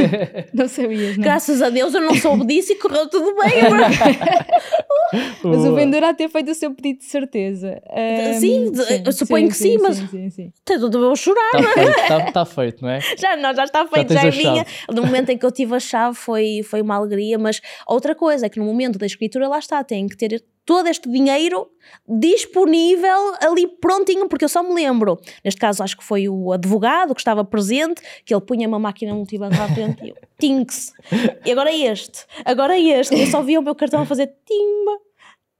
Não 0.54 0.66
sabias, 0.68 1.16
não? 1.18 1.24
Graças 1.24 1.60
a 1.60 1.68
Deus 1.68 1.92
eu 1.94 2.00
não 2.00 2.14
soube 2.14 2.46
disso 2.46 2.72
e 2.72 2.76
correu 2.76 3.06
tudo 3.08 3.34
bem. 3.36 3.50
Mas 5.42 5.64
o 5.64 5.74
vendedor 5.74 6.04
há 6.04 6.12
de 6.12 6.18
ter 6.18 6.28
feito 6.28 6.50
o 6.50 6.54
seu 6.54 6.72
pedido 6.72 6.98
de 7.00 7.04
certeza. 7.04 7.82
Ahm, 7.90 8.38
Sim, 8.38 8.70
de- 8.72 9.02
eu 9.06 9.12
suponho 9.12 9.48
que 9.48 9.56
sim, 9.56 9.76
mas- 9.78 9.96
Sim, 9.96 10.06
sim, 10.08 10.30
sim. 10.30 10.52
Tenho 10.64 10.80
tudo 10.80 11.10
a 11.10 11.16
chorar. 11.16 11.50
Está 11.54 11.72
feito, 11.72 12.08
tá, 12.08 12.32
tá 12.32 12.44
feito, 12.44 12.82
não 12.82 12.90
é? 12.90 13.00
Já 13.18 13.36
não, 13.36 13.52
já 13.54 13.64
está 13.64 13.86
feito, 13.86 14.08
tens 14.08 14.20
já, 14.20 14.26
é 14.26 14.48
a 14.48 14.52
minha. 14.52 14.66
No 14.92 15.02
momento 15.02 15.30
em 15.30 15.36
que 15.38 15.44
eu 15.44 15.50
tive 15.50 15.74
a 15.74 15.80
chave 15.80 16.16
foi, 16.16 16.62
foi 16.62 16.80
uma 16.80 16.94
alegria, 16.96 17.38
mas 17.38 17.60
outra 17.94 18.14
coisa 18.14 18.46
é 18.46 18.48
que 18.48 18.58
no 18.58 18.64
momento 18.64 18.98
da 18.98 19.06
escritura 19.06 19.48
lá 19.48 19.58
está, 19.58 19.82
tem 19.84 20.06
que 20.06 20.16
ter 20.16 20.44
todo 20.64 20.86
este 20.88 21.08
dinheiro 21.10 21.68
disponível 22.06 23.34
ali 23.40 23.66
prontinho, 23.66 24.28
porque 24.28 24.44
eu 24.44 24.48
só 24.48 24.62
me 24.62 24.72
lembro, 24.74 25.18
neste 25.44 25.60
caso 25.60 25.82
acho 25.82 25.96
que 25.96 26.04
foi 26.04 26.28
o 26.28 26.52
advogado 26.52 27.14
que 27.14 27.20
estava 27.20 27.44
presente, 27.44 28.00
que 28.24 28.32
ele 28.34 28.40
punha 28.40 28.68
uma 28.68 28.78
máquina 28.78 29.14
multibanco 29.14 29.60
à 29.60 29.68
frente 29.68 30.04
e 30.04 30.10
eu, 30.10 30.16
tinks, 30.38 30.92
e 31.44 31.50
agora 31.50 31.72
este, 31.72 32.24
agora 32.44 32.78
este, 32.78 33.18
eu 33.18 33.26
só 33.26 33.42
via 33.42 33.58
o 33.58 33.62
meu 33.62 33.74
cartão 33.74 34.02
a 34.02 34.06
fazer 34.06 34.28
timba, 34.46 34.98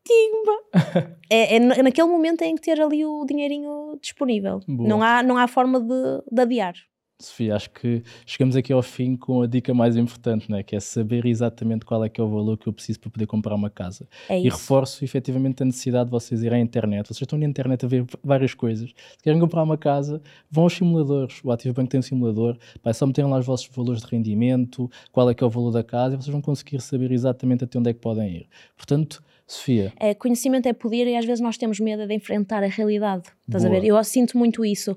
timba. 0.05 1.03
É, 1.29 1.57
é 1.57 1.59
na- 1.59 1.83
naquele 1.83 2.09
momento 2.09 2.39
tem 2.39 2.55
que 2.55 2.63
ter 2.63 2.81
ali 2.81 3.05
o 3.05 3.25
dinheirinho 3.25 3.99
disponível, 4.01 4.61
Boa. 4.69 4.89
não 4.89 5.03
há, 5.03 5.23
não 5.23 5.37
há 5.37 5.47
forma 5.49 5.81
de, 5.81 6.23
de 6.31 6.43
adiar. 6.43 6.75
Sofia, 7.23 7.55
acho 7.55 7.71
que 7.71 8.03
chegamos 8.25 8.57
aqui 8.57 8.73
ao 8.73 8.83
fim 8.83 9.17
com 9.17 9.43
a 9.43 9.47
dica 9.47 9.73
mais 9.75 9.97
importante, 9.97 10.51
né? 10.51 10.63
que 10.63 10.75
é 10.75 10.81
saber 10.81 11.27
exatamente 11.27 11.85
qual 11.85 12.03
é 12.05 12.09
que 12.09 12.21
é 12.21 12.25
o 12.25 12.29
valor 12.29 12.57
que 12.57 12.67
eu 12.67 12.73
preciso 12.73 12.99
para 13.01 13.11
poder 13.11 13.27
comprar 13.27 13.55
uma 13.55 13.69
casa. 13.71 14.09
É 14.29 14.39
E 14.39 14.47
isso. 14.47 14.57
reforço 14.57 15.05
efetivamente 15.05 15.63
a 15.63 15.67
necessidade 15.67 16.07
de 16.07 16.11
vocês 16.11 16.43
irem 16.43 16.61
à 16.61 16.63
internet. 16.63 17.07
Vocês 17.07 17.21
estão 17.23 17.39
na 17.39 17.45
internet 17.47 17.85
a 17.85 17.89
ver 17.89 18.05
várias 18.25 18.55
coisas. 18.55 18.91
Se 18.91 19.23
querem 19.23 19.39
comprar 19.39 19.63
uma 19.63 19.77
casa, 19.77 20.23
vão 20.51 20.65
aos 20.65 20.73
simuladores. 20.73 21.41
O 21.45 21.51
Ativo 21.53 21.75
Banco 21.75 21.91
tem 21.91 22.01
um 22.01 22.03
simulador. 22.03 22.57
Vai 22.83 22.95
só 22.95 23.07
meterem 23.07 23.31
lá 23.31 23.39
os 23.39 23.47
vossos 23.47 23.69
valores 23.75 24.01
de 24.03 24.09
rendimento, 24.09 24.91
qual 25.13 25.29
é 25.31 25.35
que 25.35 25.45
é 25.45 25.47
o 25.47 25.51
valor 25.51 25.71
da 25.71 25.85
casa 25.85 26.15
e 26.15 26.17
vocês 26.17 26.33
vão 26.33 26.41
conseguir 26.41 26.81
saber 26.81 27.13
exatamente 27.13 27.65
até 27.65 27.79
onde 27.79 27.91
é 27.91 27.93
que 27.93 28.01
podem 28.01 28.29
ir. 28.37 28.49
Portanto, 28.77 29.23
Sofia, 29.47 29.93
É, 29.99 30.15
conhecimento 30.15 30.67
é 30.69 30.73
poder 30.73 31.09
e 31.09 31.17
às 31.17 31.25
vezes 31.25 31.41
nós 31.41 31.59
temos 31.59 31.81
medo 31.81 32.07
de 32.07 32.15
enfrentar 32.15 32.63
a 32.63 32.69
realidade. 32.69 33.25
Estás 33.49 33.65
a 33.65 33.69
Boa. 33.69 33.81
ver? 33.81 33.87
Eu 33.89 34.03
sinto 34.05 34.39
muito 34.39 34.65
isso. 34.65 34.97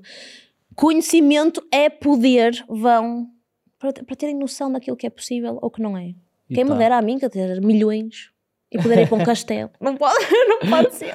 Conhecimento 0.74 1.62
é 1.70 1.88
poder, 1.88 2.64
vão 2.68 3.28
para, 3.78 3.92
para 3.92 4.16
terem 4.16 4.36
noção 4.36 4.70
daquilo 4.70 4.96
que 4.96 5.06
é 5.06 5.10
possível 5.10 5.58
ou 5.60 5.70
que 5.70 5.82
não 5.82 5.96
é. 5.96 6.14
e 6.48 6.54
Quem 6.54 6.66
tá. 6.66 6.72
me 6.72 6.78
dera 6.78 6.98
a 6.98 7.02
mim 7.02 7.18
que 7.18 7.24
eu 7.24 7.30
ter 7.30 7.60
milhões 7.60 8.30
e 8.70 8.78
poder 8.82 9.02
ir 9.02 9.08
para 9.08 9.18
um 9.18 9.24
castelo. 9.24 9.70
Não 9.80 9.96
pode, 9.96 10.18
não 10.48 10.58
pode 10.70 10.94
ser. 10.94 11.12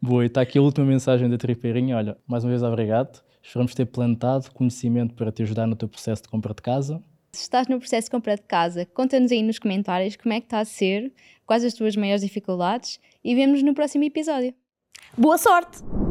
Boa, 0.00 0.24
e 0.24 0.26
está 0.26 0.40
aqui 0.40 0.58
a 0.58 0.62
última 0.62 0.86
mensagem 0.86 1.28
da 1.28 1.36
Tripeirinha. 1.36 1.96
Olha, 1.96 2.16
mais 2.26 2.44
uma 2.44 2.50
vez 2.50 2.62
obrigado. 2.62 3.22
Esperamos 3.42 3.74
ter 3.74 3.84
plantado 3.84 4.50
conhecimento 4.52 5.14
para 5.14 5.30
te 5.30 5.42
ajudar 5.42 5.66
no 5.66 5.76
teu 5.76 5.88
processo 5.88 6.22
de 6.22 6.28
compra 6.28 6.54
de 6.54 6.62
casa. 6.62 7.02
Se 7.32 7.42
estás 7.42 7.66
no 7.66 7.78
processo 7.78 8.06
de 8.06 8.10
compra 8.12 8.36
de 8.36 8.42
casa, 8.42 8.86
conta-nos 8.86 9.32
aí 9.32 9.42
nos 9.42 9.58
comentários 9.58 10.16
como 10.16 10.32
é 10.32 10.40
que 10.40 10.46
está 10.46 10.60
a 10.60 10.64
ser, 10.64 11.12
quais 11.44 11.64
as 11.64 11.74
tuas 11.74 11.96
maiores 11.96 12.22
dificuldades 12.22 13.00
e 13.22 13.34
vemos 13.34 13.62
no 13.62 13.74
próximo 13.74 14.04
episódio. 14.04 14.54
Boa 15.18 15.36
sorte! 15.36 16.03